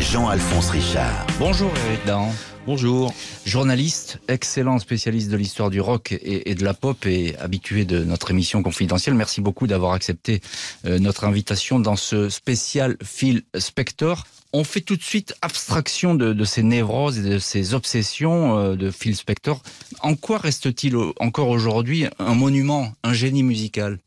Jean-Alphonse 0.00 0.70
Richard. 0.70 1.26
Bonjour 1.38 1.70
Eric 1.88 2.06
Dahan. 2.06 2.32
Bonjour. 2.68 3.14
Journaliste, 3.46 4.18
excellent 4.28 4.78
spécialiste 4.78 5.30
de 5.30 5.38
l'histoire 5.38 5.70
du 5.70 5.80
rock 5.80 6.12
et, 6.12 6.54
de 6.54 6.62
la 6.62 6.74
pop 6.74 7.06
et 7.06 7.34
habitué 7.38 7.86
de 7.86 8.04
notre 8.04 8.30
émission 8.30 8.62
confidentielle. 8.62 9.14
Merci 9.14 9.40
beaucoup 9.40 9.66
d'avoir 9.66 9.94
accepté 9.94 10.42
euh, 10.84 10.98
notre 10.98 11.24
invitation 11.24 11.80
dans 11.80 11.96
ce 11.96 12.28
spécial 12.28 12.98
Phil 13.02 13.40
Spector. 13.56 14.26
On 14.52 14.64
fait 14.64 14.82
tout 14.82 14.96
de 14.96 15.02
suite 15.02 15.34
abstraction 15.40 16.14
de, 16.14 16.34
de 16.34 16.44
ces 16.44 16.62
névroses 16.62 17.18
et 17.20 17.22
de 17.22 17.38
ces 17.38 17.72
obsessions 17.72 18.58
euh, 18.58 18.76
de 18.76 18.90
Phil 18.90 19.16
Spector. 19.16 19.62
En 20.00 20.14
quoi 20.14 20.36
reste-t-il 20.36 20.94
encore 21.20 21.48
aujourd'hui 21.48 22.04
un 22.18 22.34
monument, 22.34 22.92
un 23.02 23.14
génie 23.14 23.44
musical? 23.44 23.98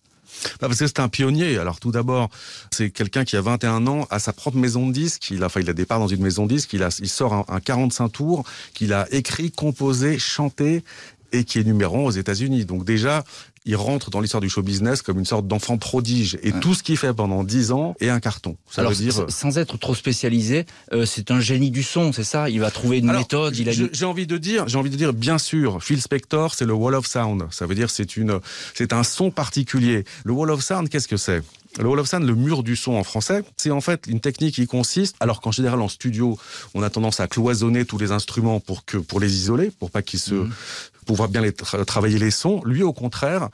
Bah, 0.59 0.67
parce 0.67 0.79
que 0.79 0.87
c'est 0.87 0.99
un 0.99 1.09
pionnier. 1.09 1.57
Alors 1.57 1.79
tout 1.79 1.91
d'abord, 1.91 2.29
c'est 2.71 2.89
quelqu'un 2.89 3.23
qui 3.23 3.35
a 3.35 3.41
21 3.41 3.87
ans, 3.87 4.07
a 4.09 4.19
sa 4.19 4.33
propre 4.33 4.57
maison 4.57 4.87
de 4.87 4.93
disques. 4.93 5.29
Il 5.31 5.43
a, 5.43 5.47
enfin, 5.47 5.61
il 5.61 5.69
a 5.69 5.73
départ 5.73 5.99
dans 5.99 6.07
une 6.07 6.21
maison 6.21 6.45
de 6.45 6.53
disques. 6.55 6.73
Il, 6.73 6.83
a, 6.83 6.89
il 6.99 7.09
sort 7.09 7.33
un, 7.33 7.45
un 7.47 7.59
45 7.59 8.09
tours 8.09 8.43
qu'il 8.73 8.93
a 8.93 9.07
écrit, 9.11 9.51
composé, 9.51 10.19
chanté 10.19 10.83
et 11.31 11.43
qui 11.43 11.59
est 11.59 11.63
numéro 11.63 11.99
un 11.99 12.03
aux 12.03 12.11
États-Unis. 12.11 12.65
Donc 12.65 12.85
déjà, 12.85 13.23
il 13.65 13.75
rentre 13.75 14.09
dans 14.09 14.19
l'histoire 14.21 14.41
du 14.41 14.49
show 14.49 14.63
business 14.63 15.01
comme 15.03 15.19
une 15.19 15.25
sorte 15.25 15.47
d'enfant 15.47 15.77
prodige. 15.77 16.37
Et 16.41 16.51
tout 16.51 16.73
ce 16.73 16.81
qu'il 16.81 16.97
fait 16.97 17.13
pendant 17.13 17.43
10 17.43 17.71
ans 17.71 17.93
est 17.99 18.09
un 18.09 18.19
carton. 18.19 18.57
Ça 18.69 18.81
Alors, 18.81 18.91
veut 18.93 18.97
dire. 18.97 19.25
sans 19.29 19.57
être 19.59 19.77
trop 19.77 19.93
spécialisé, 19.93 20.65
euh, 20.93 21.05
c'est 21.05 21.29
un 21.29 21.39
génie 21.39 21.69
du 21.69 21.83
son, 21.83 22.11
c'est 22.11 22.23
ça? 22.23 22.49
Il 22.49 22.59
va 22.59 22.71
trouver 22.71 22.97
une 22.97 23.09
Alors, 23.09 23.21
méthode. 23.21 23.55
Il 23.57 23.69
a 23.69 23.73
une- 23.73 23.89
J'ai 23.93 24.05
envie 24.05 24.25
de 24.25 24.37
dire, 24.39 24.67
j'ai 24.67 24.77
envie 24.77 24.89
de 24.89 24.95
dire, 24.95 25.13
bien 25.13 25.37
sûr, 25.37 25.83
Phil 25.83 26.01
Spector, 26.01 26.55
c'est 26.55 26.65
le 26.65 26.73
Wall 26.73 26.95
of 26.95 27.05
Sound. 27.05 27.43
Ça 27.51 27.67
veut 27.67 27.75
dire, 27.75 27.89
c'est 27.91 28.17
une, 28.17 28.39
c'est 28.73 28.93
un 28.93 29.03
son 29.03 29.29
particulier. 29.29 30.05
Le 30.25 30.31
Wall 30.33 30.49
of 30.49 30.63
Sound, 30.63 30.89
qu'est-ce 30.89 31.07
que 31.07 31.17
c'est? 31.17 31.43
Le 31.79 31.87
Wall 31.87 31.99
of 31.99 32.07
Sound, 32.07 32.25
le 32.25 32.35
mur 32.35 32.63
du 32.63 32.75
son 32.75 32.93
en 32.93 33.03
français, 33.03 33.43
c'est 33.57 33.71
en 33.71 33.81
fait 33.81 34.05
une 34.07 34.19
technique 34.19 34.55
qui 34.55 34.67
consiste, 34.67 35.15
alors 35.19 35.39
qu'en 35.39 35.51
général 35.51 35.81
en 35.81 35.87
studio, 35.87 36.37
on 36.73 36.83
a 36.83 36.89
tendance 36.89 37.19
à 37.19 37.27
cloisonner 37.27 37.85
tous 37.85 37.97
les 37.97 38.11
instruments 38.11 38.59
pour 38.59 38.83
que 38.85 38.97
pour 38.97 39.19
les 39.19 39.33
isoler, 39.33 39.71
pour 39.79 39.89
pas 39.89 40.01
qu'ils 40.01 40.19
se, 40.19 40.35
pour 40.35 41.05
pouvoir 41.05 41.29
bien 41.29 41.41
les 41.41 41.51
tra- 41.51 41.83
travailler 41.85 42.19
les 42.19 42.31
sons. 42.31 42.61
Lui, 42.65 42.83
au 42.83 42.93
contraire, 42.93 43.49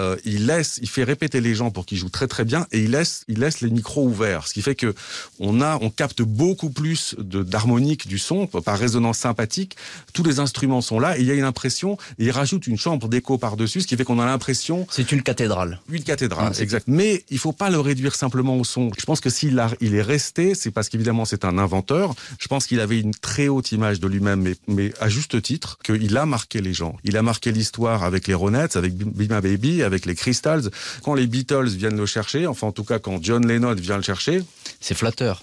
euh, 0.00 0.16
il 0.24 0.46
laisse, 0.46 0.78
il 0.82 0.88
fait 0.88 1.04
répéter 1.04 1.40
les 1.40 1.54
gens 1.54 1.70
pour 1.70 1.84
qu'ils 1.86 1.98
jouent 1.98 2.08
très 2.08 2.26
très 2.26 2.44
bien 2.44 2.66
et 2.72 2.80
il 2.80 2.90
laisse, 2.92 3.24
il 3.28 3.38
laisse 3.38 3.60
les 3.60 3.70
micros 3.70 4.04
ouverts, 4.06 4.48
ce 4.48 4.54
qui 4.54 4.62
fait 4.62 4.74
que 4.74 4.94
on 5.38 5.60
a, 5.60 5.78
on 5.80 5.90
capte 5.90 6.22
beaucoup 6.22 6.70
plus 6.70 7.14
de 7.18 7.42
d'harmonique 7.42 8.06
du 8.08 8.18
son 8.18 8.46
par 8.46 8.78
résonance 8.78 9.18
sympathique. 9.18 9.76
Tous 10.12 10.22
les 10.22 10.40
instruments 10.40 10.80
sont 10.80 10.98
là 10.98 11.18
et 11.18 11.20
il 11.20 11.26
y 11.26 11.30
a 11.30 11.34
une 11.34 11.44
impression. 11.44 11.98
Et 12.18 12.24
il 12.26 12.30
rajoute 12.30 12.66
une 12.66 12.78
chambre 12.78 13.08
d'écho 13.08 13.38
par 13.38 13.56
dessus, 13.56 13.82
ce 13.82 13.86
qui 13.86 13.96
fait 13.96 14.04
qu'on 14.04 14.20
a 14.20 14.26
l'impression 14.26 14.86
C'est 14.90 15.12
une 15.12 15.22
cathédrale. 15.22 15.80
une 15.90 16.02
cathédrale, 16.02 16.52
Ah, 16.56 16.62
exact. 16.62 16.86
Mais 16.88 17.24
il 17.30 17.38
faut 17.38 17.52
pas 17.52 17.70
le 17.70 17.80
réduire 17.80 18.14
simplement 18.14 18.56
au 18.56 18.64
son. 18.64 18.90
Je 18.98 19.04
pense 19.04 19.20
que 19.20 19.30
s'il 19.30 19.58
a, 19.58 19.70
il 19.80 19.94
est 19.94 20.02
resté, 20.02 20.54
c'est 20.54 20.70
parce 20.70 20.88
qu'évidemment 20.88 21.24
c'est 21.24 21.44
un 21.44 21.58
inventeur. 21.58 22.14
Je 22.38 22.48
pense 22.48 22.66
qu'il 22.66 22.80
avait 22.80 23.00
une 23.00 23.14
très 23.14 23.48
haute 23.48 23.72
image 23.72 24.00
de 24.00 24.06
lui-même, 24.08 24.40
mais, 24.42 24.54
mais 24.68 24.92
à 25.00 25.08
juste 25.08 25.40
titre, 25.42 25.78
qu'il 25.84 26.16
a 26.16 26.26
marqué 26.26 26.60
les 26.60 26.72
gens. 26.72 26.96
Il 27.04 27.16
a 27.16 27.22
marqué 27.22 27.52
l'histoire 27.52 28.04
avec 28.04 28.26
les 28.26 28.34
Ronettes, 28.34 28.76
avec 28.76 28.96
Be 28.96 29.30
My 29.30 29.40
Baby, 29.40 29.82
avec 29.82 29.89
les 30.06 30.14
Crystals. 30.14 30.70
Quand 31.02 31.14
les 31.14 31.26
Beatles 31.26 31.68
viennent 31.68 31.96
le 31.96 32.06
chercher, 32.06 32.46
enfin 32.46 32.68
en 32.68 32.72
tout 32.72 32.84
cas 32.84 32.98
quand 32.98 33.22
John 33.22 33.46
Lennon 33.46 33.74
vient 33.74 33.96
le 33.96 34.02
chercher, 34.02 34.42
C'est 34.80 34.94
flatteur. 34.94 35.42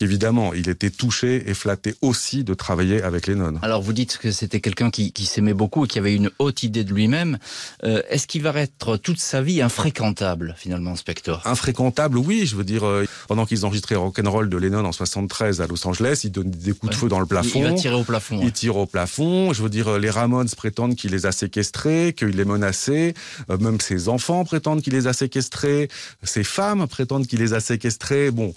évidemment 0.00 0.52
il 0.54 0.68
était 0.68 0.90
touché 0.90 1.48
et 1.48 1.54
flatté 1.54 1.94
aussi 2.02 2.44
de 2.44 2.54
travailler 2.54 3.02
avec 3.02 3.26
Lennon. 3.26 3.58
Alors 3.62 3.82
vous 3.82 3.92
dites 3.92 4.18
que 4.18 4.30
c'était 4.30 4.60
quelqu'un 4.60 4.90
qui, 4.90 5.12
qui 5.12 5.26
s'aimait 5.26 5.54
beaucoup 5.54 5.84
et 5.84 5.88
qui 5.88 5.98
avait 5.98 6.14
une 6.14 6.30
haute 6.38 6.62
idée 6.62 6.84
de 6.84 6.92
lui-même. 6.92 7.38
Euh, 7.84 8.02
Est-ce 8.08 8.26
qu'il 8.26 8.42
va 8.42 8.52
être 8.60 8.96
toute 8.96 9.18
sa 9.20 9.42
vie 9.42 9.62
infréquentable 9.62 10.54
finalement, 10.58 10.96
Spector? 10.96 11.42
Infréquentable, 11.44 12.18
oui, 12.18 12.46
je 12.46 12.56
veux 12.56 12.64
dire, 12.64 12.86
euh, 12.86 13.04
pendant 13.28 13.46
qu'ils 13.46 13.64
enregistraient 13.66 13.94
Rock'n'Roll 13.96 14.48
de 14.48 14.56
Lennon 14.56 14.84
en 14.84 14.92
73 14.92 15.60
à 15.60 15.66
Los 15.66 15.86
Angeles, 15.86 16.20
ils 16.24 16.30
donnent 16.32 16.50
des 16.50 16.72
coups 16.72 16.92
de 16.92 16.96
feu 16.96 17.08
dans 17.08 17.18
le 17.20 17.26
il, 17.26 17.28
plafond. 17.28 17.58
il 17.60 17.64
va 17.64 17.72
tirer 17.72 17.94
au 17.94 18.04
plafond. 18.04 18.38
Il 18.40 18.46
ouais. 18.46 18.50
tire 18.50 18.76
au 18.76 18.86
plafond. 18.86 19.52
Je 19.52 19.62
veux 19.62 19.68
dire, 19.68 19.88
euh, 19.88 19.98
les 19.98 20.10
Ramones 20.10 20.48
prétendent 20.56 20.94
qu'il 20.96 21.10
les 21.12 21.26
a 21.26 21.32
séquestrés, 21.32 22.14
qu'il 22.16 22.28
les 22.28 22.44
menaçait. 22.44 23.14
Euh, 23.50 23.58
même 23.58 23.71
ses 23.80 24.08
enfants 24.08 24.44
prétendent 24.44 24.82
qu'il 24.82 24.92
les 24.92 25.06
a 25.06 25.12
séquestrés. 25.12 25.88
Ses 26.22 26.44
femmes 26.44 26.86
prétendent 26.88 27.26
qu'il 27.26 27.38
les 27.40 27.54
a 27.54 27.60
séquestrés. 27.60 28.30
Bon, 28.30 28.52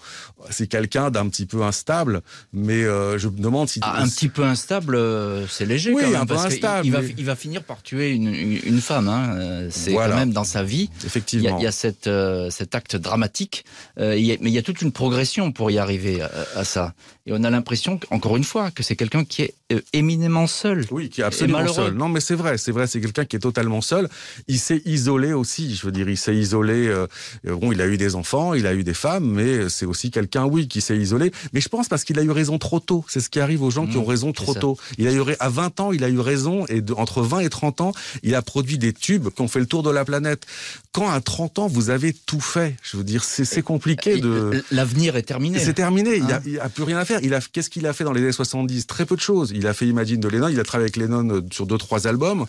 c'est 0.49 0.67
quelqu'un 0.67 1.11
d'un 1.11 1.29
petit 1.29 1.45
peu 1.45 1.63
instable, 1.63 2.21
mais 2.53 2.83
euh, 2.83 3.17
je 3.17 3.27
me 3.27 3.39
demande 3.39 3.69
si... 3.69 3.79
Ah, 3.83 4.01
un 4.01 4.07
petit 4.07 4.29
peu 4.29 4.43
instable, 4.43 4.95
euh, 4.95 5.47
c'est 5.47 5.65
léger 5.65 5.93
Oui, 5.93 6.01
quand 6.03 6.09
même. 6.11 6.21
un 6.21 6.25
peu 6.25 6.33
parce 6.35 6.47
qu'il- 6.53 6.65
instable, 6.65 6.85
il, 6.87 6.91
va, 6.91 7.01
mais- 7.01 7.15
il 7.17 7.25
va 7.25 7.35
finir 7.35 7.63
par 7.63 7.81
tuer 7.83 8.11
une, 8.11 8.81
femme. 8.81 9.07
Hein. 9.07 9.35
Euh, 9.35 9.69
C'est 9.71 9.91
Voilà. 9.91 10.13
quand 10.13 10.19
même 10.19 10.33
dans 10.33 10.43
sa 10.43 10.63
vie. 10.63 10.89
Il 10.97 11.01
y 11.01 11.03
a, 11.03 11.05
Effectivement. 11.05 11.57
il 11.59 11.63
y 11.63 11.67
a 11.67 11.71
cette, 11.71 12.07
euh, 12.07 12.49
cet 12.49 12.75
acte 12.75 12.95
dramatique, 12.95 13.65
euh, 13.99 14.11
mais 14.15 14.49
il 14.49 14.53
y 14.53 14.57
a 14.57 14.61
toute 14.63 14.81
une 14.81 14.91
progression 14.91 15.51
pour 15.51 15.69
y 15.71 15.77
arriver 15.77 16.21
à, 16.21 16.29
à 16.55 16.63
ça. 16.63 16.93
Et 17.27 17.31
on 17.33 17.43
a 17.43 17.49
l'impression, 17.49 17.99
encore 18.11 18.37
une 18.37 18.43
fois, 18.43 18.69
que 18.69 18.83
c'est 18.83 18.95
quelqu'un 18.95 19.25
qui 19.25 19.41
est 19.41 19.55
euh, 19.71 19.81
éminemment 19.93 20.45
seul. 20.45 20.85
Oui, 20.91 21.09
qui 21.09 21.21
est 21.21 21.23
absolument 21.23 21.67
seul. 21.67 21.95
Non, 21.95 22.07
mais 22.07 22.19
c'est 22.19 22.35
vrai, 22.35 22.59
c'est 22.59 22.71
vrai, 22.71 22.85
c'est 22.85 23.01
quelqu'un 23.01 23.25
qui 23.25 23.35
est 23.35 23.39
totalement 23.39 23.81
seul. 23.81 24.07
Il 24.47 24.59
s'est 24.59 24.83
isolé 24.85 25.33
aussi, 25.33 25.73
je 25.75 25.87
veux 25.87 25.91
dire, 25.91 26.07
il 26.07 26.17
s'est 26.17 26.35
isolé. 26.35 26.85
euh, 26.87 27.07
euh, 27.47 27.55
bon, 27.55 27.71
il 27.71 27.81
a 27.81 27.87
eu 27.87 27.97
des 27.97 28.13
enfants, 28.13 28.53
il 28.53 28.67
a 28.67 28.75
eu 28.75 28.83
des 28.83 28.93
femmes, 28.93 29.25
mais 29.25 29.69
c'est 29.69 29.87
aussi 29.87 30.11
quelqu'un, 30.11 30.45
oui, 30.45 30.67
qui 30.67 30.81
s'est 30.81 30.97
isolé. 30.97 31.31
Mais 31.51 31.61
je 31.61 31.67
pense 31.69 31.87
parce 31.87 32.03
qu'il 32.03 32.19
a 32.19 32.21
eu 32.23 32.29
raison 32.29 32.59
trop 32.59 32.79
tôt. 32.79 33.03
C'est 33.07 33.21
ce 33.21 33.29
qui 33.29 33.39
arrive 33.39 33.63
aux 33.63 33.71
gens 33.71 33.87
qui 33.87 33.97
Mmh, 33.97 34.01
ont 34.01 34.05
raison 34.05 34.31
trop 34.31 34.53
ça. 34.53 34.59
tôt. 34.59 34.77
Il 34.99 35.07
a 35.07 35.11
eu 35.11 35.21
à 35.39 35.49
20 35.49 35.79
ans, 35.79 35.91
il 35.93 36.03
a 36.03 36.09
eu 36.09 36.19
raison, 36.19 36.67
et 36.67 36.81
de- 36.81 36.93
entre 36.93 37.23
20 37.23 37.39
et 37.39 37.49
30 37.49 37.81
ans, 37.81 37.91
il 38.21 38.35
a 38.35 38.43
produit 38.43 38.77
des 38.77 38.93
tubes 38.93 39.29
qui 39.31 39.41
ont 39.41 39.47
fait 39.47 39.59
le 39.59 39.65
tour 39.65 39.81
de 39.81 39.89
la 39.89 40.05
planète. 40.05 40.45
Quand 40.91 41.09
à 41.09 41.19
30 41.21 41.57
ans, 41.57 41.67
vous 41.67 41.89
avez 41.89 42.13
tout 42.13 42.39
fait, 42.39 42.75
je 42.83 42.97
veux 42.97 43.03
dire, 43.03 43.23
c'est 43.23 43.63
compliqué 43.63 44.19
de. 44.19 44.63
L'avenir 44.69 45.15
est 45.15 45.23
terminé. 45.23 45.57
C'est 45.57 45.73
terminé. 45.73 46.17
Il 46.17 46.23
Hein 46.25 46.27
a, 46.33 46.41
il 46.45 46.59
a 46.59 46.69
plus 46.69 46.83
rien 46.83 46.99
à 46.99 47.05
faire. 47.05 47.14
Il 47.23 47.33
a, 47.33 47.39
qu'est-ce 47.41 47.69
qu'il 47.69 47.85
a 47.87 47.93
fait 47.93 48.03
dans 48.03 48.13
les 48.13 48.21
années 48.21 48.31
70 48.31 48.87
Très 48.87 49.05
peu 49.05 49.15
de 49.15 49.21
choses. 49.21 49.51
Il 49.55 49.67
a 49.67 49.73
fait 49.73 49.87
Imagine 49.87 50.19
de 50.19 50.27
Lennon. 50.27 50.47
Il 50.47 50.59
a 50.59 50.63
travaillé 50.63 50.85
avec 50.85 50.97
Lennon 50.97 51.29
euh, 51.29 51.41
sur 51.51 51.65
deux, 51.65 51.77
trois 51.77 52.07
albums. 52.07 52.45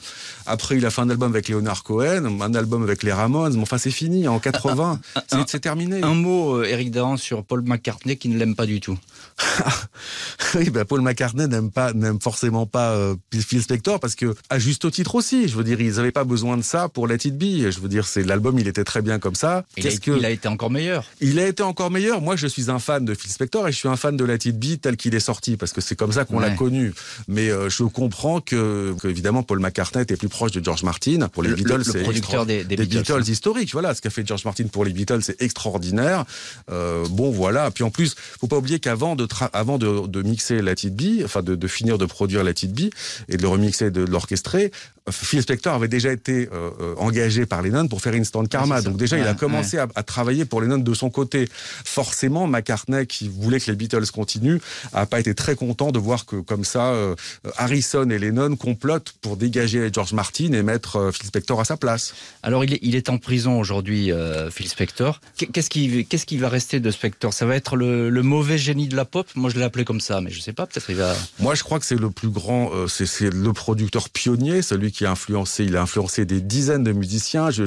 Après, 0.46 0.76
il 0.76 0.86
a 0.86 0.90
fait 0.90 1.02
un 1.02 1.10
album 1.10 1.30
avec 1.30 1.48
Leonard 1.48 1.82
Cohen, 1.82 2.40
un 2.40 2.54
album 2.54 2.82
avec 2.82 3.02
les 3.02 3.12
Ramones. 3.12 3.54
Mais 3.54 3.62
enfin, 3.62 3.78
c'est 3.78 3.90
fini. 3.90 4.28
En 4.28 4.38
80, 4.38 5.00
c'est, 5.28 5.48
c'est 5.48 5.60
terminé. 5.60 6.02
Un 6.02 6.14
mot, 6.14 6.56
euh, 6.56 6.64
Eric 6.64 6.90
Dahan, 6.90 7.16
sur 7.16 7.44
Paul 7.44 7.62
McCartney 7.62 8.16
qui 8.16 8.28
ne 8.28 8.38
l'aime 8.38 8.54
pas 8.54 8.66
du 8.66 8.80
tout. 8.80 8.98
oui, 10.54 10.70
ben, 10.70 10.84
Paul 10.84 11.00
McCartney 11.02 11.46
n'aime 11.46 11.70
pas, 11.70 11.92
n'aime 11.92 12.20
forcément 12.20 12.66
pas 12.66 12.92
euh, 12.92 13.14
Phil 13.32 13.62
Spector 13.62 14.00
parce 14.00 14.14
que, 14.14 14.34
à 14.50 14.58
juste 14.58 14.90
titre 14.90 15.14
aussi. 15.14 15.48
Je 15.48 15.56
veux 15.56 15.64
dire, 15.64 15.80
ils 15.80 15.94
n'avaient 15.96 16.12
pas 16.12 16.24
besoin 16.24 16.56
de 16.56 16.62
ça 16.62 16.88
pour 16.88 17.06
Let 17.06 17.18
It 17.24 17.36
Be. 17.36 17.70
Je 17.70 17.80
veux 17.80 17.88
dire, 17.88 18.06
c'est 18.06 18.22
l'album, 18.22 18.58
il 18.58 18.68
était 18.68 18.84
très 18.84 19.02
bien 19.02 19.18
comme 19.18 19.34
ça. 19.34 19.64
Il 19.76 19.86
a, 19.86 19.90
Qu'est-ce 19.90 20.00
que 20.00 20.12
il 20.16 20.24
a 20.24 20.30
été 20.30 20.48
encore 20.48 20.70
meilleur. 20.70 21.04
Il 21.20 21.38
a 21.38 21.46
été 21.46 21.62
encore 21.62 21.90
meilleur. 21.90 22.20
Moi, 22.20 22.36
je 22.36 22.46
suis 22.46 22.70
un 22.70 22.78
fan 22.78 23.04
de 23.04 23.14
Phil 23.14 23.30
Spector 23.30 23.68
et 23.68 23.72
je 23.72 23.76
suis 23.76 23.88
un 23.88 23.96
fan 23.96 24.16
de 24.16 24.24
Let 24.24 24.38
It 24.46 24.58
Be 24.58 24.80
tel 24.80 24.96
qu'il 24.96 25.14
est 25.14 25.20
sorti 25.20 25.56
parce 25.56 25.72
que 25.72 25.80
c'est 25.80 25.96
comme 25.96 26.12
ça 26.12 26.24
qu'on 26.24 26.38
l'a 26.38 26.50
connu. 26.50 26.94
Mais 27.28 27.50
euh, 27.50 27.68
je 27.68 27.82
comprends 27.84 28.40
que, 28.40 28.94
que, 29.00 29.08
évidemment, 29.08 29.42
Paul 29.42 29.60
McCartney 29.60 30.02
était 30.02 30.16
plus 30.16 30.28
proche 30.28 30.52
de 30.52 30.64
George 30.64 30.82
Martin. 30.82 31.28
Pour 31.32 31.42
les 31.42 31.50
Le- 31.50 31.56
Beatles, 31.56 31.76
le 31.78 31.84
c'est 31.84 32.02
producteur 32.02 32.46
des- 32.46 32.64
des 32.64 32.76
Beatles, 32.76 33.22
historiques. 33.28 33.72
Voilà, 33.72 33.94
ce 33.94 34.00
qu'a 34.00 34.10
fait 34.10 34.26
George 34.26 34.44
Martin 34.44 34.64
pour 34.64 34.84
les 34.84 34.92
Beatles, 34.92 35.20
c'est 35.22 35.40
extraordinaire. 35.42 36.24
Euh, 36.70 37.04
bon, 37.10 37.30
voilà. 37.30 37.70
Puis 37.70 37.84
en 37.84 37.90
plus, 37.90 38.14
faut 38.40 38.46
pas 38.46 38.56
oublier 38.56 38.78
qu'avant 38.80 39.16
de, 39.16 39.25
avant 39.52 39.78
de, 39.78 40.22
mixer 40.22 40.62
Let 40.62 40.84
It 40.84 40.94
Be, 40.94 41.24
enfin 41.24 41.42
de, 41.42 41.68
finir 41.68 41.98
de 41.98 42.06
produire 42.06 42.44
Let 42.44 42.62
It 42.62 42.72
Be 42.72 42.90
et 43.28 43.36
de 43.36 43.42
le 43.42 43.48
remixer, 43.48 43.90
de 43.90 44.02
l'orchestrer, 44.02 44.70
Phil 45.10 45.40
Spector 45.40 45.72
avait 45.74 45.88
déjà 45.88 46.10
été 46.12 46.48
euh, 46.52 46.70
euh, 46.80 46.94
engagé 46.98 47.46
par 47.46 47.62
Lennon 47.62 47.86
pour 47.86 48.00
faire 48.00 48.14
Instant 48.14 48.44
Karma. 48.44 48.82
Donc 48.82 48.96
déjà, 48.96 49.16
il 49.18 49.24
a 49.26 49.30
Ouais, 49.30 49.36
commencé 49.36 49.78
à, 49.78 49.86
à 49.94 50.02
travailler 50.02 50.44
pour 50.44 50.60
Lennon 50.60 50.78
de 50.78 50.94
son 50.94 51.10
côté. 51.10 51.48
Forcément, 51.84 52.46
McCartney, 52.46 53.06
qui 53.06 53.28
voulait 53.28 53.60
que 53.60 53.70
les 53.70 53.76
Beatles 53.76 54.06
continuent, 54.12 54.58
a 54.92 55.06
pas 55.06 55.20
été 55.20 55.34
très 55.34 55.54
content 55.54 55.92
de 55.92 55.98
voir 55.98 56.26
que 56.26 56.36
comme 56.36 56.64
ça, 56.64 56.86
euh, 56.88 57.14
Harrison 57.56 58.08
et 58.10 58.18
Lennon 58.18 58.56
complotent 58.56 59.12
pour 59.20 59.36
dégager 59.36 59.88
George 59.92 60.12
Martin 60.12 60.52
et 60.52 60.62
mettre 60.62 60.96
euh, 60.96 61.12
Phil 61.12 61.26
Spector 61.26 61.60
à 61.60 61.64
sa 61.64 61.76
place. 61.76 62.14
Alors, 62.42 62.64
il 62.64 62.74
est, 62.74 62.78
il 62.82 62.96
est 62.96 63.08
en 63.08 63.18
prison 63.18 63.58
aujourd'hui, 63.60 64.10
Phil 64.50 64.68
Spector. 64.68 65.20
Qu'est- 65.36 65.46
Qu'est-ce 65.46 65.70
qui, 65.70 66.04
qu'est-ce 66.06 66.26
qui 66.26 66.36
va 66.38 66.48
rester 66.48 66.80
de 66.80 66.90
Spector? 66.90 67.32
Ça 67.32 67.46
va 67.46 67.54
être 67.56 67.76
le, 67.76 68.10
le 68.10 68.22
mauvais 68.22 68.58
génie 68.58 68.88
de 68.88 68.96
la 68.96 69.04
pop? 69.04 69.26
Moi, 69.36 69.50
je 69.50 69.56
l'ai 69.56 69.64
appelé 69.64 69.84
comme 69.84 70.00
ça, 70.00 70.20
mais 70.20 70.30
je 70.30 70.40
sais 70.40 70.52
pas, 70.52 70.66
peut-être 70.66 70.90
il 70.90 70.96
va... 70.96 71.14
Moi, 71.38 71.54
je 71.54 71.62
crois 71.62 71.78
que 71.78 71.84
c'est 71.86 71.98
le 71.98 72.10
plus 72.10 72.28
grand, 72.28 72.70
c'est 72.88 73.06
c'est 73.06 73.30
le 73.30 73.52
producteur 73.52 74.08
pionnier, 74.10 74.62
celui 74.62 74.92
qui 74.92 74.95
a 75.04 75.10
influencé, 75.10 75.64
il 75.64 75.76
a 75.76 75.82
influencé 75.82 76.24
des 76.24 76.40
dizaines 76.40 76.84
de 76.84 76.92
musiciens. 76.92 77.50
Je, 77.50 77.64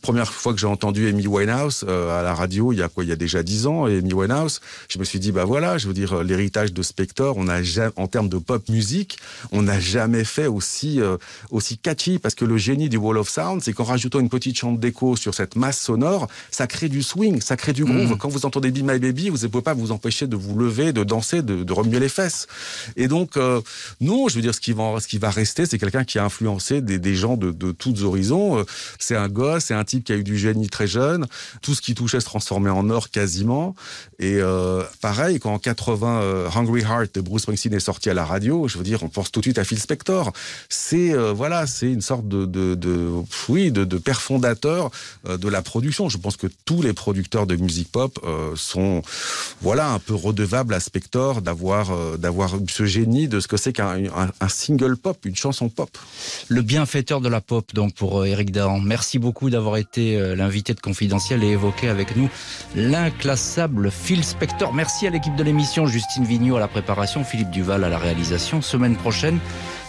première 0.00 0.32
fois 0.32 0.54
que 0.54 0.60
j'ai 0.60 0.66
entendu 0.66 1.08
Amy 1.08 1.26
Winehouse 1.26 1.84
euh, 1.86 2.18
à 2.18 2.22
la 2.22 2.34
radio, 2.34 2.72
il 2.72 2.78
y 2.78 2.82
a 2.82 2.88
quoi, 2.88 3.04
il 3.04 3.10
y 3.10 3.12
a 3.12 3.16
déjà 3.16 3.42
dix 3.42 3.66
ans, 3.66 3.84
Amy 3.84 4.12
Winehouse, 4.12 4.60
je 4.88 4.98
me 4.98 5.04
suis 5.04 5.18
dit, 5.18 5.32
bah 5.32 5.44
voilà, 5.44 5.78
je 5.78 5.86
veux 5.86 5.94
dire, 5.94 6.12
euh, 6.18 6.22
l'héritage 6.22 6.72
de 6.72 6.82
Spector, 6.82 7.36
on 7.36 7.48
a 7.48 7.62
jamais, 7.62 7.92
en 7.96 8.06
termes 8.06 8.28
de 8.28 8.38
pop 8.38 8.68
musique, 8.68 9.18
on 9.50 9.62
n'a 9.62 9.80
jamais 9.80 10.24
fait 10.24 10.46
aussi 10.46 11.00
euh, 11.00 11.16
aussi 11.50 11.78
catchy, 11.78 12.18
parce 12.18 12.34
que 12.34 12.44
le 12.44 12.56
génie 12.56 12.88
du 12.88 12.96
Wall 12.96 13.18
of 13.18 13.28
Sound, 13.28 13.62
c'est 13.62 13.72
qu'en 13.72 13.84
rajoutant 13.84 14.20
une 14.20 14.28
petite 14.28 14.56
chambre 14.56 14.78
d'écho 14.78 15.16
sur 15.16 15.34
cette 15.34 15.56
masse 15.56 15.80
sonore, 15.80 16.28
ça 16.50 16.66
crée 16.66 16.88
du 16.88 17.02
swing, 17.02 17.40
ça 17.40 17.56
crée 17.56 17.72
du 17.72 17.84
groove. 17.84 18.10
Mhm. 18.10 18.18
Quand 18.18 18.28
vous 18.28 18.46
entendez 18.46 18.70
Be 18.70 18.78
My 18.78 18.98
Baby, 18.98 19.28
vous 19.28 19.38
ne 19.38 19.46
pouvez 19.48 19.62
pas 19.62 19.74
vous 19.74 19.92
empêcher 19.92 20.26
de 20.26 20.36
vous 20.36 20.58
lever, 20.58 20.92
de 20.92 21.04
danser, 21.04 21.42
de, 21.42 21.64
de 21.64 21.72
remuer 21.72 22.00
les 22.00 22.08
fesses. 22.08 22.46
Et 22.96 23.08
donc, 23.08 23.36
euh, 23.36 23.60
non, 24.00 24.28
je 24.28 24.36
veux 24.36 24.42
dire, 24.42 24.54
ce 24.54 24.60
qui 24.60 24.72
va, 24.72 25.00
ce 25.00 25.08
qui 25.08 25.18
va 25.18 25.30
rester, 25.30 25.66
c'est 25.66 25.78
quelqu'un 25.78 26.04
qui 26.04 26.18
a 26.18 26.24
influencé 26.24 26.61
des, 26.70 27.14
gens 27.14 27.36
de, 27.36 27.72
tous 27.72 28.04
horizons. 28.04 28.58
Euh, 28.58 28.64
C'est 28.98 29.16
un 29.16 29.28
gosse, 29.28 29.64
c'est 29.64 29.74
un 29.74 29.84
type 29.84 30.04
qui 30.04 30.12
a 30.12 30.16
eu 30.16 30.24
du 30.24 30.38
génie 30.38 30.68
très 30.68 30.86
jeune. 30.86 31.26
Tout 31.60 31.74
ce 31.74 31.80
qui 31.80 31.94
touchait 31.94 32.20
se 32.20 32.24
transformait 32.24 32.70
en 32.70 32.88
or 32.90 33.10
quasiment. 33.10 33.74
Et 34.18 34.36
euh, 34.36 34.82
pareil, 35.00 35.38
quand 35.40 35.52
en 35.52 35.58
80, 35.58 36.22
euh, 36.22 36.48
Hungry 36.54 36.82
Heart 36.82 37.14
de 37.16 37.20
Bruce 37.20 37.42
Springsteen 37.42 37.74
est 37.74 37.80
sorti 37.80 38.10
à 38.10 38.14
la 38.14 38.24
radio, 38.24 38.68
je 38.68 38.78
veux 38.78 38.84
dire, 38.84 39.02
on 39.02 39.08
pense 39.08 39.30
tout 39.32 39.40
de 39.40 39.44
suite 39.46 39.58
à 39.58 39.64
Phil 39.64 39.78
Spector. 39.78 40.32
C'est 40.68 41.12
voilà, 41.32 41.66
c'est 41.66 41.90
une 41.90 42.00
sorte 42.00 42.28
de, 42.28 42.46
de, 42.46 43.08
oui, 43.48 43.70
de, 43.72 43.84
père 43.98 44.20
fondateur 44.20 44.90
de 45.28 45.48
la 45.48 45.62
production. 45.62 46.08
Je 46.08 46.18
pense 46.18 46.36
que 46.36 46.46
tous 46.64 46.82
les 46.82 46.92
producteurs 46.92 47.46
de 47.46 47.56
musique 47.56 47.90
pop 47.90 48.18
sont 48.54 49.02
voilà 49.60 49.90
un 49.90 49.98
peu 49.98 50.14
redevables 50.14 50.74
à 50.74 50.80
Spector 50.80 51.42
d'avoir 51.42 52.16
d'avoir 52.18 52.54
ce 52.68 52.86
génie 52.86 53.28
de 53.28 53.40
ce 53.40 53.48
que 53.48 53.56
c'est 53.56 53.72
qu'un 53.72 53.92
un, 54.06 54.30
un 54.40 54.48
single 54.48 54.96
pop, 54.96 55.18
une 55.24 55.36
chanson 55.36 55.68
pop. 55.68 55.90
Le 56.52 56.60
bienfaiteur 56.60 57.22
de 57.22 57.30
la 57.30 57.40
pop, 57.40 57.72
donc, 57.72 57.94
pour 57.94 58.20
euh, 58.20 58.24
Eric 58.26 58.52
Dahan. 58.52 58.78
Merci 58.78 59.18
beaucoup 59.18 59.48
d'avoir 59.48 59.78
été 59.78 60.20
euh, 60.20 60.36
l'invité 60.36 60.74
de 60.74 60.80
Confidentiel 60.80 61.42
et 61.42 61.46
évoqué 61.46 61.88
avec 61.88 62.14
nous 62.14 62.28
l'inclassable 62.76 63.90
Phil 63.90 64.22
Spector. 64.22 64.74
Merci 64.74 65.06
à 65.06 65.10
l'équipe 65.10 65.34
de 65.34 65.42
l'émission, 65.42 65.86
Justine 65.86 66.26
Vignot 66.26 66.56
à 66.56 66.60
la 66.60 66.68
préparation, 66.68 67.24
Philippe 67.24 67.48
Duval 67.48 67.84
à 67.84 67.88
la 67.88 67.96
réalisation. 67.96 68.60
Semaine 68.60 68.96
prochaine, 68.96 69.38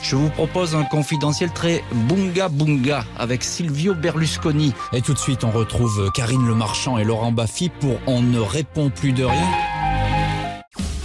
je 0.01 0.15
vous 0.15 0.29
propose 0.29 0.73
un 0.73 0.85
confidentiel 0.85 1.51
très 1.51 1.83
bunga 2.07 2.47
bunga 2.47 3.03
avec 3.17 3.43
Silvio 3.43 3.93
Berlusconi. 3.93 4.73
Et 4.93 5.01
tout 5.01 5.13
de 5.13 5.19
suite, 5.19 5.43
on 5.43 5.51
retrouve 5.51 6.13
Karine 6.13 6.47
Le 6.47 6.55
Marchand 6.55 6.97
et 6.97 7.03
Laurent 7.03 7.33
Baffy 7.33 7.71
pour 7.81 7.99
On 8.07 8.21
ne 8.21 8.39
répond 8.39 8.89
plus 8.89 9.11
de 9.11 9.25
rien. 9.25 9.51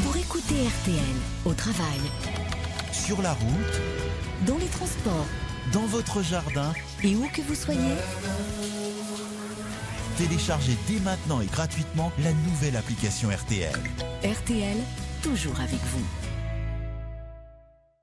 Pour 0.05 0.17
écouter 0.17 0.55
RTL 0.55 1.17
au 1.47 1.53
travail, 1.53 1.99
Sur 2.93 3.23
la 3.23 3.33
route, 3.33 3.81
dans 4.47 4.59
les 4.59 4.67
transports 4.67 5.27
dans 5.73 5.87
votre 5.87 6.23
jardin, 6.23 6.73
et 7.03 7.15
où 7.17 7.29
que 7.29 7.43
vous 7.43 7.55
soyez, 7.55 7.97
téléchargez 10.17 10.77
dès 10.87 11.01
maintenant 11.01 11.41
et 11.41 11.47
gratuitement 11.47 12.13
la 12.23 12.33
nouvelle 12.33 12.77
application 12.77 13.29
RTL. 13.31 13.79
RTL, 14.25 14.77
toujours 15.23 15.59
avec 15.61 15.81
vous. 15.93 16.28